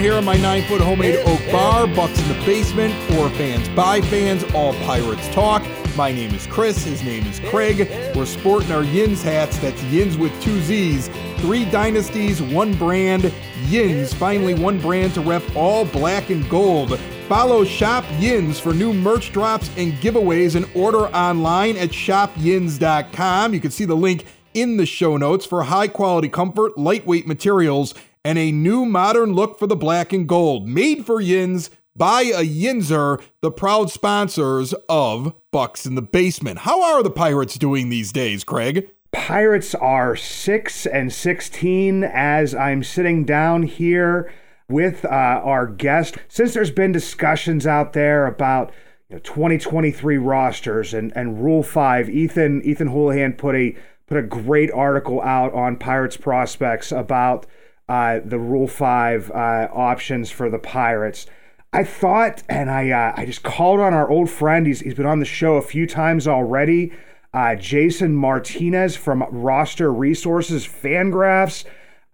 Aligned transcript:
here 0.00 0.14
on 0.14 0.24
my 0.24 0.36
nine 0.36 0.62
foot 0.62 0.80
homemade 0.80 1.16
oak 1.26 1.40
bar, 1.52 1.86
Bucks 1.86 2.18
in 2.20 2.28
the 2.28 2.46
Basement, 2.46 2.94
for 3.10 3.28
fans, 3.30 3.68
by 3.70 4.00
fans, 4.00 4.42
all 4.54 4.72
Pirates 4.84 5.28
talk. 5.28 5.62
My 5.94 6.10
name 6.10 6.34
is 6.34 6.46
Chris, 6.46 6.84
his 6.84 7.02
name 7.02 7.26
is 7.26 7.38
Craig. 7.40 7.86
We're 8.16 8.24
sporting 8.24 8.72
our 8.72 8.82
Yins 8.82 9.22
hats, 9.22 9.58
that's 9.58 9.82
Yins 9.84 10.16
with 10.16 10.32
two 10.40 10.58
Z's. 10.62 11.08
Three 11.38 11.66
dynasties, 11.66 12.40
one 12.40 12.74
brand, 12.74 13.30
Yins, 13.66 14.14
finally 14.14 14.54
one 14.54 14.80
brand 14.80 15.12
to 15.14 15.20
rep 15.20 15.42
all 15.54 15.84
black 15.84 16.30
and 16.30 16.48
gold. 16.48 16.98
Follow 17.28 17.64
Shop 17.64 18.04
Yins 18.18 18.58
for 18.58 18.72
new 18.72 18.94
merch 18.94 19.32
drops 19.32 19.70
and 19.76 19.92
giveaways 19.94 20.56
and 20.56 20.66
order 20.74 21.08
online 21.08 21.76
at 21.76 21.90
shopyins.com. 21.90 23.52
You 23.52 23.60
can 23.60 23.70
see 23.70 23.84
the 23.84 23.94
link 23.94 24.24
in 24.54 24.78
the 24.78 24.86
show 24.86 25.16
notes 25.16 25.46
for 25.46 25.62
high 25.64 25.88
quality 25.88 26.28
comfort, 26.28 26.76
lightweight 26.78 27.26
materials, 27.26 27.94
and 28.24 28.38
a 28.38 28.52
new 28.52 28.84
modern 28.84 29.32
look 29.32 29.58
for 29.58 29.66
the 29.66 29.76
black 29.76 30.12
and 30.12 30.28
gold. 30.28 30.68
Made 30.68 31.06
for 31.06 31.20
Yins 31.20 31.70
by 31.96 32.22
a 32.22 32.44
Yinzer, 32.44 33.22
the 33.40 33.50
proud 33.50 33.90
sponsors 33.90 34.74
of 34.88 35.34
Bucks 35.50 35.86
in 35.86 35.94
the 35.94 36.02
Basement. 36.02 36.60
How 36.60 36.82
are 36.82 37.02
the 37.02 37.10
Pirates 37.10 37.58
doing 37.58 37.88
these 37.88 38.12
days, 38.12 38.44
Craig? 38.44 38.90
Pirates 39.12 39.74
are 39.74 40.14
6 40.14 40.86
and 40.86 41.12
16 41.12 42.04
as 42.04 42.54
I'm 42.54 42.84
sitting 42.84 43.24
down 43.24 43.64
here 43.64 44.32
with 44.68 45.04
uh, 45.04 45.08
our 45.08 45.66
guest. 45.66 46.16
Since 46.28 46.54
there's 46.54 46.70
been 46.70 46.92
discussions 46.92 47.66
out 47.66 47.92
there 47.92 48.26
about 48.26 48.72
you 49.08 49.16
know, 49.16 49.20
2023 49.20 50.16
rosters 50.18 50.94
and, 50.94 51.12
and 51.16 51.42
Rule 51.42 51.64
5, 51.64 52.08
Ethan 52.08 52.62
Ethan 52.62 52.90
Hullihen 52.90 53.36
put 53.36 53.56
a 53.56 53.76
put 54.06 54.16
a 54.16 54.22
great 54.22 54.70
article 54.70 55.20
out 55.22 55.52
on 55.52 55.76
Pirates 55.76 56.16
prospects 56.16 56.92
about 56.92 57.46
uh, 57.90 58.20
the 58.24 58.38
Rule 58.38 58.68
5 58.68 59.32
uh, 59.32 59.34
options 59.34 60.30
for 60.30 60.48
the 60.48 60.60
Pirates. 60.60 61.26
I 61.72 61.82
thought, 61.82 62.44
and 62.48 62.70
I 62.70 62.90
uh, 62.90 63.14
I 63.16 63.26
just 63.26 63.42
called 63.42 63.80
on 63.80 63.94
our 63.94 64.08
old 64.08 64.30
friend. 64.30 64.64
He's, 64.64 64.78
he's 64.78 64.94
been 64.94 65.06
on 65.06 65.18
the 65.18 65.24
show 65.24 65.56
a 65.56 65.62
few 65.62 65.88
times 65.88 66.28
already. 66.28 66.92
Uh, 67.34 67.56
Jason 67.56 68.14
Martinez 68.14 68.96
from 68.96 69.24
Roster 69.30 69.92
Resources 69.92 70.66
Fangraphs. 70.66 71.64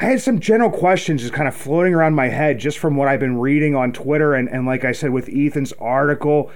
I 0.01 0.07
had 0.07 0.23
some 0.23 0.41
general 0.41 0.71
questions 0.71 1.23
just 1.23 1.35
kind 1.35 1.49
of 1.49 1.55
floating 1.55 1.95
around 1.95 2.15
my 2.15 2.29
head 2.29 2.59
just 2.59 2.79
from 2.79 2.97
what 2.97 3.09
I've 3.09 3.21
been 3.21 3.39
reading 3.39 3.75
on 3.75 3.93
Twitter 3.93 4.35
and, 4.35 4.49
and 4.49 4.67
like 4.67 4.85
I 4.85 4.93
said 4.93 5.11
with 5.11 5.29
Ethan's 5.29 5.73
article. 5.75 6.51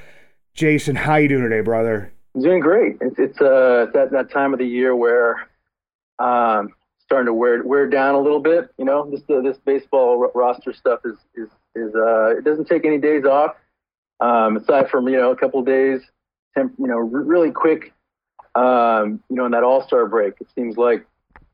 Jason, 0.54 0.96
how 0.96 1.16
you 1.16 1.28
doing 1.28 1.42
today, 1.42 1.60
brother? 1.60 2.12
Doing 2.38 2.60
great. 2.60 2.96
It's, 3.00 3.18
it's 3.18 3.40
uh 3.40 3.86
that 3.92 4.10
that 4.12 4.30
time 4.30 4.52
of 4.52 4.58
the 4.58 4.66
year 4.66 4.94
where 4.94 5.48
um 6.18 6.74
starting 7.10 7.26
to 7.26 7.34
wear 7.34 7.60
wear 7.64 7.88
down 7.88 8.14
a 8.14 8.20
little 8.20 8.38
bit. 8.38 8.70
You 8.78 8.84
know, 8.84 9.10
this 9.10 9.20
uh, 9.28 9.40
this 9.40 9.56
baseball 9.64 10.22
r- 10.22 10.30
roster 10.32 10.72
stuff 10.72 11.00
is 11.04 11.16
is 11.34 11.48
is 11.74 11.92
uh 11.96 12.36
it 12.36 12.44
doesn't 12.44 12.66
take 12.66 12.86
any 12.86 12.98
days 12.98 13.24
off. 13.24 13.56
Um, 14.20 14.56
aside 14.58 14.88
from 14.88 15.08
you 15.08 15.16
know 15.16 15.32
a 15.32 15.36
couple 15.36 15.60
days, 15.62 16.02
temp, 16.56 16.72
you 16.78 16.86
know, 16.86 16.98
r- 16.98 17.04
really 17.04 17.50
quick. 17.50 17.92
Um, 18.54 19.20
you 19.28 19.36
know, 19.36 19.44
in 19.44 19.50
that 19.52 19.64
All 19.64 19.84
Star 19.84 20.06
break, 20.06 20.34
it 20.40 20.46
seems 20.54 20.76
like 20.76 21.04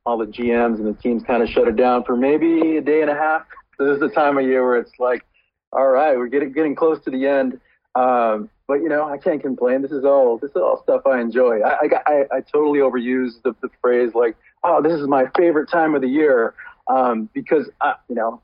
all 0.05 0.19
the 0.19 0.27
GMs 0.27 0.77
and 0.77 0.87
the 0.87 1.01
teams 1.01 1.23
kind 1.23 1.43
of 1.43 1.49
shut 1.49 1.69
it 1.69 1.77
down 1.77 2.05
for 2.05 2.17
maybe 2.17 2.77
a 2.77 2.83
day 2.83 3.01
and 3.01 3.11
a 3.11 3.15
half. 3.15 3.43
So 3.79 3.87
this 3.87 3.95
is 3.95 4.01
the 4.01 4.11
time 4.11 4.37
of 4.37 4.45
year 4.45 4.63
where 4.63 4.77
it's 4.79 4.93
like, 4.99 5.25
all 5.73 5.89
right, 5.89 6.19
we're 6.19 6.29
getting 6.29 6.53
getting 6.53 6.75
close 6.75 7.03
to 7.05 7.11
the 7.11 7.27
end. 7.27 7.59
Um, 7.95 8.51
but 8.69 8.75
you 8.75 8.89
know, 8.89 9.09
I 9.09 9.19
can't 9.19 9.41
complain. 9.41 9.83
This 9.83 9.93
is 9.93 10.05
all 10.05 10.39
this 10.39 10.51
is 10.51 10.57
all 10.57 10.83
stuff 10.83 11.03
I 11.07 11.21
enjoy. 11.21 11.61
I 11.61 11.75
I, 11.75 11.89
I, 12.07 12.25
I 12.37 12.41
totally 12.41 12.81
overuse 12.81 13.43
the, 13.45 13.55
the 13.63 13.69
phrase 13.81 14.13
like, 14.15 14.37
oh, 14.65 14.83
this 14.83 14.93
is 14.95 15.07
my 15.07 15.27
favorite 15.37 15.71
time 15.71 15.95
of 15.95 16.03
the 16.03 16.09
year 16.09 16.55
um, 16.89 17.29
because 17.33 17.69
uh, 17.81 17.95
you 18.09 18.15
know, 18.15 18.43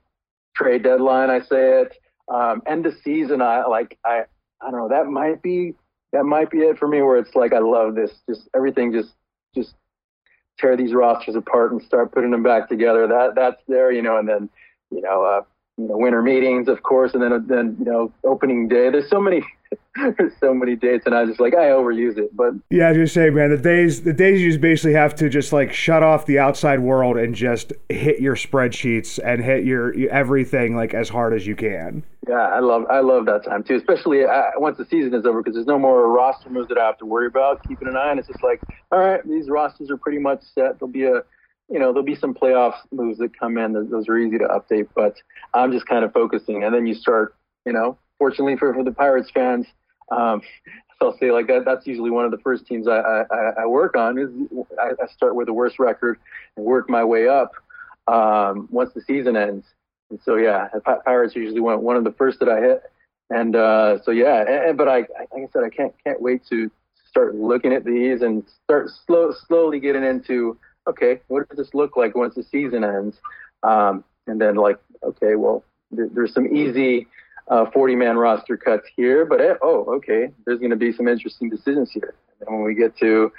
trade 0.54 0.82
deadline. 0.82 1.30
I 1.30 1.40
say 1.40 1.82
it. 1.82 1.98
Um, 2.28 2.62
end 2.66 2.86
of 2.86 2.94
season. 3.02 3.42
I 3.42 3.66
like. 3.66 3.98
I 4.04 4.22
I 4.60 4.70
don't 4.70 4.80
know. 4.80 4.88
That 4.88 5.06
might 5.06 5.42
be 5.42 5.74
that 6.12 6.24
might 6.24 6.50
be 6.50 6.58
it 6.58 6.78
for 6.78 6.88
me. 6.88 7.02
Where 7.02 7.16
it's 7.16 7.34
like 7.34 7.52
I 7.52 7.58
love 7.58 7.94
this. 7.94 8.12
Just 8.28 8.48
everything. 8.54 8.92
Just 8.92 9.14
just 9.54 9.74
tear 10.58 10.76
these 10.76 10.94
rosters 10.94 11.34
apart 11.34 11.72
and 11.72 11.82
start 11.82 12.12
putting 12.12 12.30
them 12.30 12.42
back 12.42 12.68
together. 12.68 13.06
That 13.06 13.34
that's 13.34 13.62
there. 13.66 13.90
You 13.90 14.02
know, 14.02 14.18
and 14.18 14.28
then 14.28 14.48
you 14.90 15.00
know. 15.02 15.24
Uh, 15.24 15.42
you 15.78 15.88
know, 15.88 15.96
winter 15.96 16.20
meetings, 16.20 16.68
of 16.68 16.82
course, 16.82 17.14
and 17.14 17.22
then 17.22 17.46
then 17.48 17.76
you 17.78 17.84
know, 17.84 18.12
opening 18.24 18.68
day. 18.68 18.90
There's 18.90 19.08
so 19.08 19.18
many, 19.18 19.42
there's 19.94 20.32
so 20.40 20.54
many 20.54 20.76
dates, 20.76 21.06
and 21.06 21.14
I 21.14 21.24
just 21.24 21.40
like 21.40 21.54
I 21.54 21.66
overuse 21.66 22.18
it. 22.18 22.34
But 22.34 22.54
Yeah, 22.70 22.86
I 22.86 22.88
was 22.90 22.98
just 22.98 23.14
say, 23.14 23.30
man, 23.30 23.50
the 23.50 23.56
days 23.56 24.02
the 24.02 24.12
days 24.12 24.40
you 24.40 24.50
just 24.50 24.60
basically 24.60 24.94
have 24.94 25.14
to 25.16 25.28
just 25.28 25.52
like 25.52 25.72
shut 25.72 26.02
off 26.02 26.26
the 26.26 26.38
outside 26.38 26.80
world 26.80 27.16
and 27.16 27.34
just 27.34 27.72
hit 27.88 28.20
your 28.20 28.36
spreadsheets 28.36 29.18
and 29.22 29.42
hit 29.44 29.64
your, 29.64 29.94
everything 30.10 30.76
like 30.76 30.94
as 30.94 31.08
hard 31.08 31.34
as 31.34 31.46
you 31.46 31.56
can. 31.56 32.04
yeah, 32.28 32.34
I 32.34 32.60
love 32.60 32.84
I 32.90 33.00
love 33.00 33.26
that 33.26 33.44
time 33.44 33.62
too, 33.62 33.76
especially 33.76 34.24
uh, 34.24 34.50
once 34.56 34.78
the 34.78 34.86
season 34.86 35.14
is 35.14 35.26
over 35.26 35.42
because 35.42 35.54
there's 35.54 35.66
no 35.66 35.78
more 35.78 36.10
roster 36.10 36.50
moves 36.50 36.68
that 36.68 36.78
I 36.78 36.86
have 36.86 36.98
to 36.98 37.06
worry 37.06 37.26
about. 37.26 37.66
Keeping 37.68 37.88
an 37.88 37.96
eye 37.96 38.10
on 38.10 38.18
it's 38.18 38.28
just 38.28 38.42
like, 38.42 38.60
all 38.90 38.98
right, 38.98 39.26
these 39.28 39.48
rosters 39.48 39.90
are 39.90 39.96
pretty 39.96 40.18
much 40.18 40.42
set. 40.54 40.78
There'll 40.78 40.92
be 40.92 41.04
a 41.04 41.22
you 41.72 41.78
know, 41.78 41.86
there'll 41.86 42.04
be 42.04 42.14
some 42.14 42.34
playoff 42.34 42.74
moves 42.90 43.18
that 43.18 43.38
come 43.38 43.56
in. 43.56 43.72
Those 43.72 44.08
are 44.08 44.18
easy 44.18 44.36
to 44.38 44.44
update, 44.44 44.88
but 44.94 45.16
I'm 45.54 45.72
just 45.72 45.86
kind 45.86 46.04
of 46.04 46.12
focusing. 46.12 46.64
And 46.64 46.74
then 46.74 46.86
you 46.86 46.94
start, 46.94 47.34
you 47.64 47.72
know, 47.72 47.96
fortunately 48.22 48.56
for, 48.56 48.72
for 48.72 48.84
the 48.84 48.92
Pirates 48.92 49.30
fans, 49.34 49.66
um, 50.12 50.42
I'll 51.00 51.18
say 51.18 51.32
like 51.32 51.48
that. 51.48 51.64
That's 51.64 51.84
usually 51.84 52.10
one 52.10 52.24
of 52.24 52.30
the 52.30 52.38
first 52.38 52.64
teams 52.64 52.86
I, 52.86 53.24
I, 53.28 53.62
I 53.62 53.66
work 53.66 53.96
on. 53.96 54.18
Is 54.18 54.30
I, 54.80 54.90
I 55.02 55.12
start 55.12 55.34
with 55.34 55.46
the 55.48 55.52
worst 55.52 55.80
record 55.80 56.16
and 56.56 56.64
work 56.64 56.88
my 56.88 57.02
way 57.02 57.26
up 57.26 57.50
um, 58.06 58.68
once 58.70 58.92
the 58.94 59.00
season 59.00 59.36
ends. 59.36 59.66
And 60.10 60.20
so 60.24 60.36
yeah, 60.36 60.68
the 60.72 60.80
Pirates 61.04 61.34
usually 61.34 61.58
one 61.60 61.82
one 61.82 61.96
of 61.96 62.04
the 62.04 62.12
first 62.12 62.38
that 62.38 62.48
I 62.48 62.60
hit. 62.60 62.84
And 63.30 63.56
uh, 63.56 64.00
so 64.04 64.12
yeah, 64.12 64.68
and- 64.68 64.78
but 64.78 64.86
I 64.86 64.98
like 64.98 65.08
I 65.34 65.48
said, 65.52 65.64
I 65.64 65.70
can't 65.70 65.92
can't 66.04 66.22
wait 66.22 66.42
to 66.50 66.70
start 67.08 67.34
looking 67.34 67.72
at 67.72 67.84
these 67.84 68.22
and 68.22 68.44
start 68.62 68.88
slow 69.04 69.32
slowly 69.48 69.80
getting 69.80 70.04
into 70.04 70.56
okay, 70.86 71.20
what 71.26 71.48
does 71.48 71.58
this 71.58 71.74
look 71.74 71.96
like 71.96 72.14
once 72.14 72.36
the 72.36 72.44
season 72.44 72.84
ends? 72.84 73.16
Um, 73.64 74.04
and 74.28 74.40
then 74.40 74.54
like, 74.54 74.78
okay, 75.02 75.34
well, 75.34 75.64
there, 75.90 76.08
there's 76.14 76.32
some 76.32 76.56
easy 76.56 77.08
uh, 77.48 77.66
40 77.70 77.96
man 77.96 78.16
roster 78.16 78.56
cuts 78.56 78.86
here, 78.96 79.24
but 79.24 79.40
eh, 79.40 79.54
oh, 79.62 79.84
okay, 79.96 80.30
there's 80.44 80.58
going 80.58 80.70
to 80.70 80.76
be 80.76 80.92
some 80.92 81.08
interesting 81.08 81.50
decisions 81.50 81.90
here. 81.90 82.14
And 82.40 82.56
when 82.56 82.64
we 82.64 82.74
get 82.74 82.96
to 82.98 83.32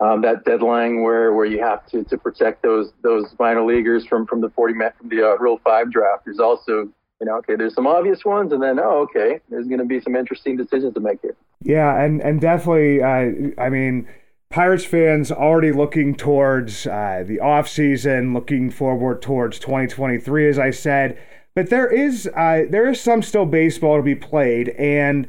um, 0.00 0.22
that 0.22 0.44
deadline 0.44 1.02
where, 1.02 1.32
where 1.32 1.46
you 1.46 1.60
have 1.60 1.86
to, 1.86 2.04
to 2.04 2.18
protect 2.18 2.62
those 2.62 2.92
those 3.02 3.26
minor 3.38 3.64
leaguers 3.64 4.04
from, 4.06 4.26
from 4.26 4.40
the 4.40 4.50
40 4.50 4.74
man 4.74 4.92
from 4.98 5.08
the 5.08 5.22
uh, 5.22 5.36
Rule 5.36 5.60
Five 5.64 5.90
draft, 5.90 6.24
there's 6.24 6.40
also 6.40 6.88
you 7.20 7.26
know 7.26 7.36
okay, 7.38 7.56
there's 7.56 7.74
some 7.74 7.86
obvious 7.86 8.24
ones, 8.24 8.52
and 8.52 8.62
then 8.62 8.78
oh, 8.78 9.06
okay, 9.08 9.40
there's 9.48 9.66
going 9.66 9.78
to 9.78 9.84
be 9.84 10.00
some 10.00 10.16
interesting 10.16 10.56
decisions 10.56 10.94
to 10.94 11.00
make 11.00 11.20
here. 11.22 11.36
Yeah, 11.62 12.02
and 12.02 12.20
and 12.20 12.40
definitely, 12.40 13.02
uh, 13.02 13.62
I 13.62 13.68
mean, 13.68 14.08
Pirates 14.50 14.84
fans 14.84 15.30
already 15.30 15.72
looking 15.72 16.14
towards 16.14 16.86
uh, 16.86 17.24
the 17.26 17.40
off 17.40 17.68
season, 17.68 18.34
looking 18.34 18.70
forward 18.70 19.22
towards 19.22 19.58
2023, 19.60 20.48
as 20.48 20.58
I 20.58 20.70
said. 20.70 21.18
But 21.54 21.70
there 21.70 21.90
is 21.90 22.28
uh, 22.34 22.62
there 22.68 22.88
is 22.88 23.00
some 23.00 23.22
still 23.22 23.46
baseball 23.46 23.96
to 23.96 24.02
be 24.02 24.14
played, 24.14 24.70
and 24.70 25.26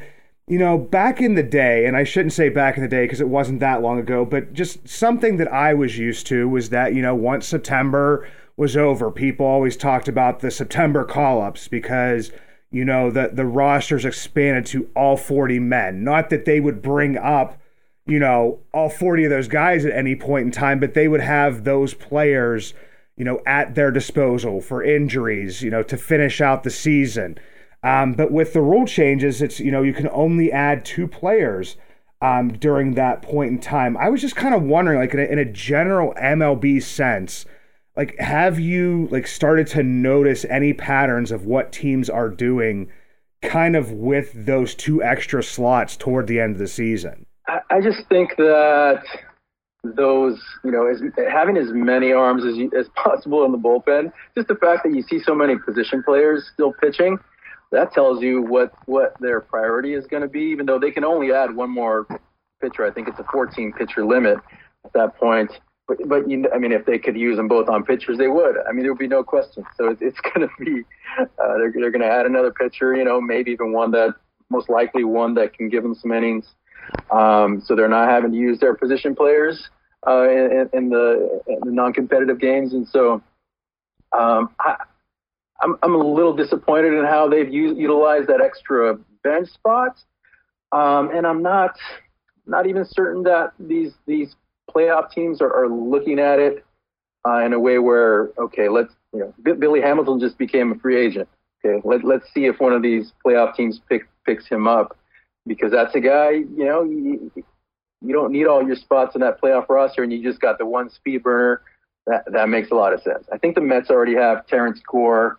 you 0.48 0.58
know, 0.58 0.78
back 0.78 1.22
in 1.22 1.36
the 1.36 1.44
day, 1.44 1.86
and 1.86 1.96
I 1.96 2.04
shouldn't 2.04 2.34
say 2.34 2.50
back 2.50 2.78
in 2.78 2.84
the 2.84 2.90
day 2.90 3.06
because 3.06 3.22
it 3.22 3.30
wasn't 3.30 3.60
that 3.62 3.82
long 3.82 4.00
ago, 4.00 4.26
but 4.26 4.54
just 4.54 4.88
something 4.88 5.38
that 5.38 5.52
I 5.52 5.74
was 5.74 5.98
used 5.98 6.28
to 6.28 6.48
was 6.48 6.70
that 6.70 6.94
you 6.94 7.02
know 7.02 7.16
once 7.16 7.48
September 7.48 8.28
was 8.56 8.78
over, 8.78 9.12
people 9.12 9.46
always 9.46 9.76
talked 9.76 10.08
about 10.08 10.40
the 10.40 10.52
September 10.52 11.04
call 11.04 11.42
ups 11.42 11.68
because 11.68 12.32
you 12.72 12.86
know 12.86 13.12
the 13.12 13.32
the 13.34 13.46
rosters 13.46 14.06
expanded 14.06 14.66
to 14.68 14.90
all 14.96 15.18
40 15.18 15.60
men. 15.60 16.04
Not 16.04 16.30
that 16.30 16.46
they 16.46 16.60
would 16.60 16.82
bring 16.82 17.18
up 17.18 17.60
you 18.06 18.20
know, 18.20 18.60
all 18.74 18.90
40 18.90 19.26
of 19.26 19.30
those 19.30 19.48
guys 19.48 19.86
at 19.86 19.94
any 19.94 20.16
point 20.16 20.46
in 20.46 20.52
time, 20.52 20.80
but 20.80 20.94
they 20.94 21.08
would 21.08 21.22
have 21.22 21.64
those 21.64 21.94
players, 21.94 22.74
you 23.18 23.26
know, 23.26 23.42
at 23.46 23.76
their 23.76 23.92
disposal 23.92 24.62
for 24.62 24.84
injuries, 24.84 25.62
you 25.62 25.70
know, 25.70 25.84
to 25.84 25.98
finish 25.98 26.42
out 26.42 26.64
the 26.64 26.70
season. 26.70 27.38
Um, 27.84 28.14
but 28.14 28.32
with 28.32 28.54
the 28.54 28.62
rule 28.62 28.86
changes, 28.86 29.42
it's, 29.42 29.60
you 29.60 29.72
know, 29.72 29.84
you 29.84 29.94
can 29.94 30.10
only 30.12 30.52
add 30.52 30.86
two 30.86 31.08
players 31.08 31.76
um, 32.22 32.54
during 32.54 32.94
that 32.94 33.22
point 33.22 33.52
in 33.52 33.60
time. 33.60 33.98
I 33.98 34.10
was 34.10 34.22
just 34.22 34.36
kind 34.36 34.56
of 34.56 34.64
wondering, 34.64 35.00
like, 35.00 35.14
in 35.14 35.20
a, 35.20 35.24
in 35.24 35.40
a 35.40 35.46
general 35.46 36.14
MLB 36.14 36.82
sense, 36.82 37.46
like, 37.98 38.18
have 38.20 38.60
you, 38.60 39.10
like, 39.12 39.28
started 39.28 39.68
to 39.68 39.84
notice 39.84 40.46
any 40.46 40.74
patterns 40.74 41.32
of 41.32 41.46
what 41.46 41.74
teams 41.74 42.10
are 42.10 42.30
doing 42.30 42.90
kind 43.42 43.76
of 43.76 43.92
with 43.92 44.32
those 44.34 44.74
two 44.74 45.04
extra 45.04 45.44
slots 45.44 45.98
toward 45.98 46.28
the 46.28 46.40
end 46.40 46.54
of 46.54 46.60
the 46.60 46.68
season? 46.68 47.26
I, 47.48 47.60
I 47.70 47.82
just 47.82 48.08
think 48.08 48.38
that 48.38 49.04
those, 49.84 50.40
you 50.64 50.72
know, 50.72 50.88
as, 50.88 51.02
having 51.30 51.58
as 51.58 51.68
many 51.72 52.12
arms 52.12 52.46
as, 52.46 52.56
you, 52.56 52.72
as 52.78 52.88
possible 52.96 53.44
in 53.46 53.52
the 53.52 53.58
bullpen, 53.58 54.12
just 54.36 54.48
the 54.48 54.56
fact 54.56 54.84
that 54.84 54.96
you 54.96 55.04
see 55.04 55.20
so 55.20 55.36
many 55.36 55.56
position 55.58 56.02
players 56.04 56.50
still 56.54 56.74
pitching, 56.74 57.18
that 57.72 57.92
tells 57.92 58.22
you 58.22 58.42
what 58.42 58.72
what 58.86 59.16
their 59.20 59.42
priority 59.42 59.94
is 59.94 60.06
going 60.06 60.22
to 60.22 60.30
be. 60.30 60.42
Even 60.42 60.66
though 60.66 60.80
they 60.80 60.92
can 60.92 61.04
only 61.04 61.34
add 61.34 61.56
one 61.56 61.70
more 61.72 62.06
pitcher, 62.62 62.86
I 62.86 62.92
think 62.92 63.08
it's 63.08 63.20
a 63.20 63.26
14 63.32 63.74
pitcher 63.74 64.06
limit 64.06 64.38
at 64.86 64.94
that 64.94 65.18
point. 65.18 65.52
But, 65.88 65.98
but 66.08 66.30
you, 66.30 66.48
I 66.54 66.60
mean, 66.60 66.72
if 66.72 66.86
they 66.86 66.98
could 66.98 67.18
use 67.18 67.36
them 67.36 67.48
both 67.48 67.68
on 67.68 67.84
pitchers, 67.84 68.18
they 68.18 68.28
would. 68.28 68.56
I 68.70 68.72
mean, 68.72 68.84
there 68.84 68.94
would 68.94 69.00
be 69.00 69.08
no 69.08 69.24
question. 69.24 69.66
So 69.76 69.90
it, 69.90 69.98
it's 70.02 70.20
going 70.34 70.48
to 70.48 70.64
be 70.64 70.84
uh, 71.20 71.58
they're 71.58 71.74
they're 71.74 71.92
going 71.92 72.02
to 72.02 72.08
add 72.08 72.26
another 72.26 72.52
pitcher. 72.52 72.96
You 72.96 73.04
know, 73.04 73.20
maybe 73.20 73.52
even 73.52 73.74
one 73.74 73.92
that 73.92 74.14
most 74.50 74.70
likely 74.70 75.04
one 75.04 75.34
that 75.34 75.54
can 75.54 75.68
give 75.68 75.84
them 75.84 75.96
some 75.96 76.12
innings. 76.12 76.46
Um, 77.12 77.62
so 77.66 77.76
they're 77.76 77.88
not 77.88 78.10
having 78.10 78.32
to 78.32 78.38
use 78.38 78.60
their 78.60 78.74
position 78.74 79.16
players 79.16 79.70
uh, 80.08 80.30
in, 80.30 80.70
in, 80.74 80.90
the, 80.90 81.42
in 81.48 81.60
the 81.62 81.72
non-competitive 81.72 82.40
games, 82.40 82.74
and 82.74 82.88
so 82.88 83.22
um, 84.18 84.50
I, 84.60 84.76
I'm, 85.62 85.78
I'm 85.82 85.96
a 85.96 85.98
little 85.98 86.34
disappointed 86.36 86.94
in 86.94 87.06
how 87.06 87.28
they've 87.28 87.52
used, 87.52 87.78
utilized 87.78 88.28
that 88.28 88.42
extra 88.42 88.98
bench 89.24 89.50
spot, 89.50 89.98
um, 90.72 91.12
and 91.12 91.26
I'm 91.26 91.42
not 91.42 91.76
not 92.46 92.68
even 92.68 92.86
certain 92.86 93.24
that 93.24 93.54
these 93.60 93.94
these 94.06 94.36
playoff 94.70 95.12
teams 95.12 95.42
are, 95.42 95.54
are 95.54 95.70
looking 95.70 96.20
at 96.20 96.40
it 96.40 96.66
uh, 97.26 97.38
in 97.40 97.54
a 97.54 97.60
way 97.60 97.80
where 97.80 98.32
okay, 98.38 98.70
let's 98.70 98.94
you 99.14 99.20
know 99.20 99.56
Billy 99.56 99.82
Hamilton 99.82 100.20
just 100.20 100.38
became 100.38 100.72
a 100.72 100.76
free 100.76 100.98
agent. 100.98 101.30
Okay, 101.64 101.82
let 101.86 102.04
let's 102.04 102.26
see 102.34 102.46
if 102.46 102.60
one 102.60 102.74
of 102.74 102.82
these 102.82 103.14
playoff 103.26 103.56
teams 103.56 103.80
pick, 103.90 104.08
picks 104.26 104.48
him 104.48 104.68
up 104.68 104.98
because 105.48 105.72
that's 105.72 105.94
a 105.96 106.00
guy, 106.00 106.32
you 106.32 106.66
know, 106.66 106.84
you, 106.84 107.32
you 108.02 108.14
don't 108.14 108.32
need 108.32 108.48
all 108.48 108.66
your 108.66 108.76
spots 108.76 109.16
in 109.16 109.22
that 109.22 109.42
playoff 109.42 109.68
roster 109.70 110.04
and 110.04 110.12
you 110.12 110.22
just 110.22 110.40
got 110.42 110.58
the 110.58 110.66
one 110.66 110.90
speed 110.90 111.24
burner. 111.24 111.62
That, 112.06 112.26
that 112.34 112.50
makes 112.50 112.70
a 112.72 112.76
lot 112.76 112.94
of 112.94 113.02
sense. 113.02 113.26
I 113.32 113.38
think 113.38 113.56
the 113.56 113.62
Mets 113.62 113.90
already 113.90 114.16
have 114.16 114.46
Terrence 114.48 114.82
Gore. 114.86 115.38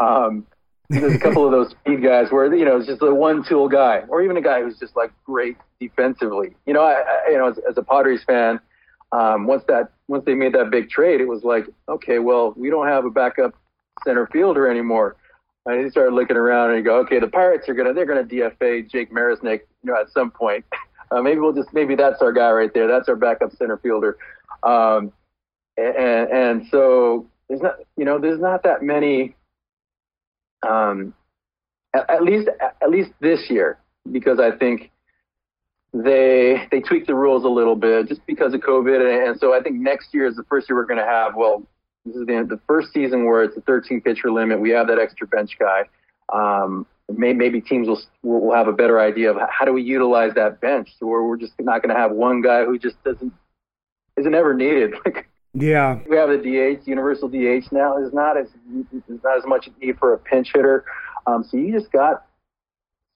Um, 0.00 0.46
there's 0.88 1.14
a 1.14 1.18
couple 1.18 1.44
of 1.44 1.52
those 1.52 1.70
speed 1.82 2.02
guys 2.02 2.28
where, 2.30 2.54
you 2.54 2.64
know, 2.64 2.78
it's 2.78 2.86
just 2.86 3.02
a 3.02 3.14
one 3.14 3.44
tool 3.46 3.68
guy 3.68 4.02
or 4.08 4.22
even 4.22 4.36
a 4.36 4.42
guy 4.42 4.62
who's 4.62 4.78
just 4.78 4.96
like 4.96 5.12
great 5.24 5.58
defensively. 5.78 6.54
You 6.64 6.72
know, 6.72 6.82
I, 6.82 7.02
I 7.26 7.30
you 7.32 7.38
know, 7.38 7.48
as, 7.48 7.58
as 7.68 7.76
a 7.76 7.82
Padres 7.82 8.24
fan, 8.24 8.60
um, 9.12 9.46
once 9.46 9.64
that, 9.68 9.90
once 10.08 10.24
they 10.24 10.34
made 10.34 10.54
that 10.54 10.70
big 10.70 10.88
trade, 10.88 11.20
it 11.20 11.28
was 11.28 11.44
like, 11.44 11.66
okay, 11.88 12.18
well, 12.18 12.54
we 12.56 12.70
don't 12.70 12.86
have 12.86 13.04
a 13.04 13.10
backup 13.10 13.54
center 14.04 14.26
fielder 14.28 14.68
anymore. 14.68 15.16
And 15.66 15.84
he 15.84 15.90
started 15.90 16.14
looking 16.14 16.36
around 16.36 16.70
and 16.70 16.78
he 16.78 16.82
go, 16.84 16.98
okay, 17.00 17.18
the 17.18 17.28
Pirates 17.28 17.68
are 17.68 17.74
gonna 17.74 17.92
they're 17.92 18.06
gonna 18.06 18.24
DFA 18.24 18.88
Jake 18.88 19.12
Marisnick, 19.12 19.60
you 19.82 19.92
know, 19.92 20.00
at 20.00 20.10
some 20.10 20.30
point. 20.30 20.64
Uh, 21.08 21.22
maybe 21.22 21.38
we'll 21.38 21.52
just 21.52 21.72
maybe 21.72 21.94
that's 21.94 22.20
our 22.20 22.32
guy 22.32 22.50
right 22.50 22.74
there. 22.74 22.88
That's 22.88 23.08
our 23.08 23.14
backup 23.14 23.52
center 23.52 23.76
fielder. 23.76 24.18
Um, 24.64 25.12
and, 25.76 26.28
and 26.28 26.66
so 26.68 27.28
there's 27.48 27.60
not 27.60 27.76
you 27.96 28.04
know 28.04 28.18
there's 28.18 28.40
not 28.40 28.64
that 28.64 28.82
many. 28.82 29.36
Um, 30.68 31.14
at, 31.94 32.10
at 32.10 32.22
least 32.24 32.48
at 32.82 32.90
least 32.90 33.10
this 33.20 33.48
year 33.48 33.78
because 34.10 34.40
I 34.40 34.50
think 34.56 34.90
they 35.92 36.66
they 36.70 36.80
tweaked 36.80 37.06
the 37.06 37.14
rules 37.14 37.44
a 37.44 37.48
little 37.48 37.76
bit 37.76 38.08
just 38.08 38.24
because 38.26 38.54
of 38.54 38.60
COVID, 38.60 39.00
and, 39.00 39.28
and 39.28 39.40
so 39.40 39.54
I 39.54 39.62
think 39.62 39.76
next 39.76 40.12
year 40.12 40.26
is 40.26 40.36
the 40.36 40.44
first 40.44 40.68
year 40.68 40.76
we're 40.76 40.86
going 40.86 40.98
to 40.98 41.06
have 41.06 41.34
well 41.34 41.62
this 42.06 42.16
is 42.16 42.26
the, 42.26 42.46
the 42.48 42.60
first 42.66 42.92
season 42.92 43.26
where 43.26 43.42
it's 43.42 43.56
a 43.56 43.60
13 43.62 44.00
pitcher 44.00 44.30
limit. 44.30 44.60
We 44.60 44.70
have 44.70 44.86
that 44.86 44.98
extra 44.98 45.26
bench 45.26 45.56
guy. 45.58 45.82
Um, 46.32 46.86
may, 47.12 47.32
maybe 47.32 47.60
teams 47.60 47.88
will 47.88 48.00
will 48.22 48.54
have 48.54 48.68
a 48.68 48.72
better 48.72 49.00
idea 49.00 49.30
of 49.30 49.36
how 49.50 49.64
do 49.64 49.72
we 49.72 49.82
utilize 49.82 50.34
that 50.34 50.60
bench, 50.60 50.90
so 50.98 51.06
where 51.06 51.22
we're 51.22 51.36
just 51.36 51.52
not 51.60 51.82
going 51.82 51.94
to 51.94 52.00
have 52.00 52.12
one 52.12 52.42
guy 52.42 52.64
who 52.64 52.78
just 52.78 53.02
doesn't 53.04 53.32
isn't 54.16 54.34
ever 54.34 54.54
needed. 54.54 54.94
yeah, 55.54 55.98
we 56.08 56.16
have 56.16 56.30
the 56.30 56.38
DH, 56.38 56.86
universal 56.86 57.28
DH 57.28 57.72
now. 57.72 57.98
Is 57.98 58.12
not 58.12 58.36
as 58.36 58.46
is 58.92 59.22
not 59.24 59.38
as 59.38 59.44
much 59.46 59.68
need 59.80 59.98
for 59.98 60.14
a 60.14 60.18
pinch 60.18 60.50
hitter. 60.54 60.84
Um, 61.26 61.44
so 61.44 61.56
you 61.56 61.72
just 61.72 61.90
got 61.90 62.24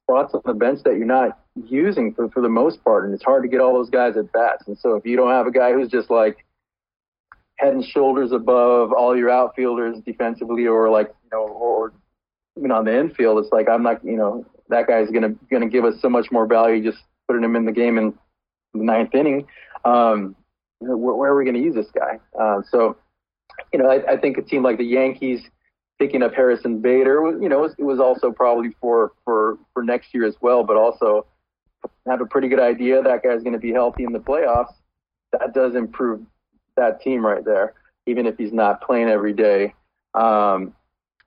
spots 0.05 0.35
on 0.35 0.43
the 0.45 0.55
bench 0.55 0.83
that 0.85 0.97
you're 0.97 1.07
not 1.07 1.39
using 1.69 2.13
for, 2.15 2.29
for 2.31 2.43
the 2.43 2.49
most 2.49 2.83
part, 2.85 3.05
and 3.05 3.15
it's 3.15 3.25
hard 3.25 3.43
to 3.45 3.49
get 3.49 3.61
all 3.61 3.73
those 3.73 3.91
guys 3.91 4.17
at 4.17 4.33
bats. 4.33 4.65
And 4.67 4.77
so 4.79 4.97
if 4.97 5.07
you 5.07 5.17
don't 5.17 5.31
have 5.31 5.47
a 5.47 5.53
guy 5.53 5.73
who's 5.73 5.89
just 5.89 6.11
like 6.11 6.45
head 7.61 7.75
and 7.75 7.85
shoulders 7.85 8.33
above 8.33 8.91
all 8.93 9.15
your 9.17 9.31
outfielders 9.31 9.99
defensively, 10.07 10.67
or 10.67 10.89
like 10.89 11.09
you 11.09 11.31
know, 11.31 11.47
or 11.47 11.93
even 12.57 12.71
on 12.71 12.85
the 12.87 12.99
infield, 12.99 13.39
it's 13.39 13.53
like 13.53 13.69
I'm 13.69 13.83
not, 13.83 14.03
you 14.05 14.17
know, 14.17 14.47
that 14.69 14.87
guy's 14.87 15.11
gonna 15.11 15.35
gonna 15.51 15.69
give 15.69 15.85
us 15.85 16.01
so 16.01 16.09
much 16.09 16.33
more 16.33 16.47
value 16.47 16.83
just 16.83 17.03
putting 17.29 17.45
him 17.45 17.57
in 17.57 17.67
the 17.67 17.73
game 17.73 17.99
in 17.99 18.15
the 18.73 18.83
ninth 18.83 19.15
inning. 19.15 19.47
Um, 19.85 20.35
where, 20.79 20.97
where, 20.97 21.33
are 21.33 21.37
we 21.37 21.45
to 21.51 21.59
use 21.59 21.75
this 21.75 21.91
guy? 21.95 22.19
Uh, 22.39 22.63
so, 22.71 22.97
you 23.73 23.79
know, 23.79 23.91
I, 23.91 24.13
I, 24.13 24.17
think 24.17 24.37
a 24.39 24.43
team 24.43 24.63
like 24.63 24.79
the 24.79 24.85
Yankees 24.85 25.43
picking 25.99 26.23
up 26.23 26.35
Harrison 26.35 26.81
Bader, 26.81 27.39
you 27.41 27.49
know, 27.49 27.59
it 27.59 27.63
was, 27.63 27.75
it 27.79 27.85
was 27.85 28.01
also 28.01 28.31
probably 28.31 28.71
for 28.81 29.13
for 29.25 29.59
for 29.75 29.83
next 29.83 30.15
year 30.15 30.27
as 30.27 30.35
well, 30.41 30.65
but 30.65 30.77
also 30.77 31.27
have 32.07 32.21
a 32.21 32.27
pretty 32.27 32.49
good 32.49 32.61
idea 32.61 33.03
that 33.03 33.23
guy's 33.23 33.43
going 33.43 33.53
to 33.53 33.59
be 33.59 33.73
healthy 33.73 34.05
in 34.05 34.13
the 34.13 34.19
playoffs. 34.19 34.73
That 35.33 35.55
does 35.55 35.75
improve 35.75 36.23
that 36.81 37.01
team 37.01 37.25
right 37.25 37.45
there, 37.45 37.75
even 38.07 38.27
if 38.27 38.37
he's 38.37 38.53
not 38.53 38.81
playing 38.81 39.09
every 39.09 39.33
day. 39.33 39.75
Um, 40.15 40.75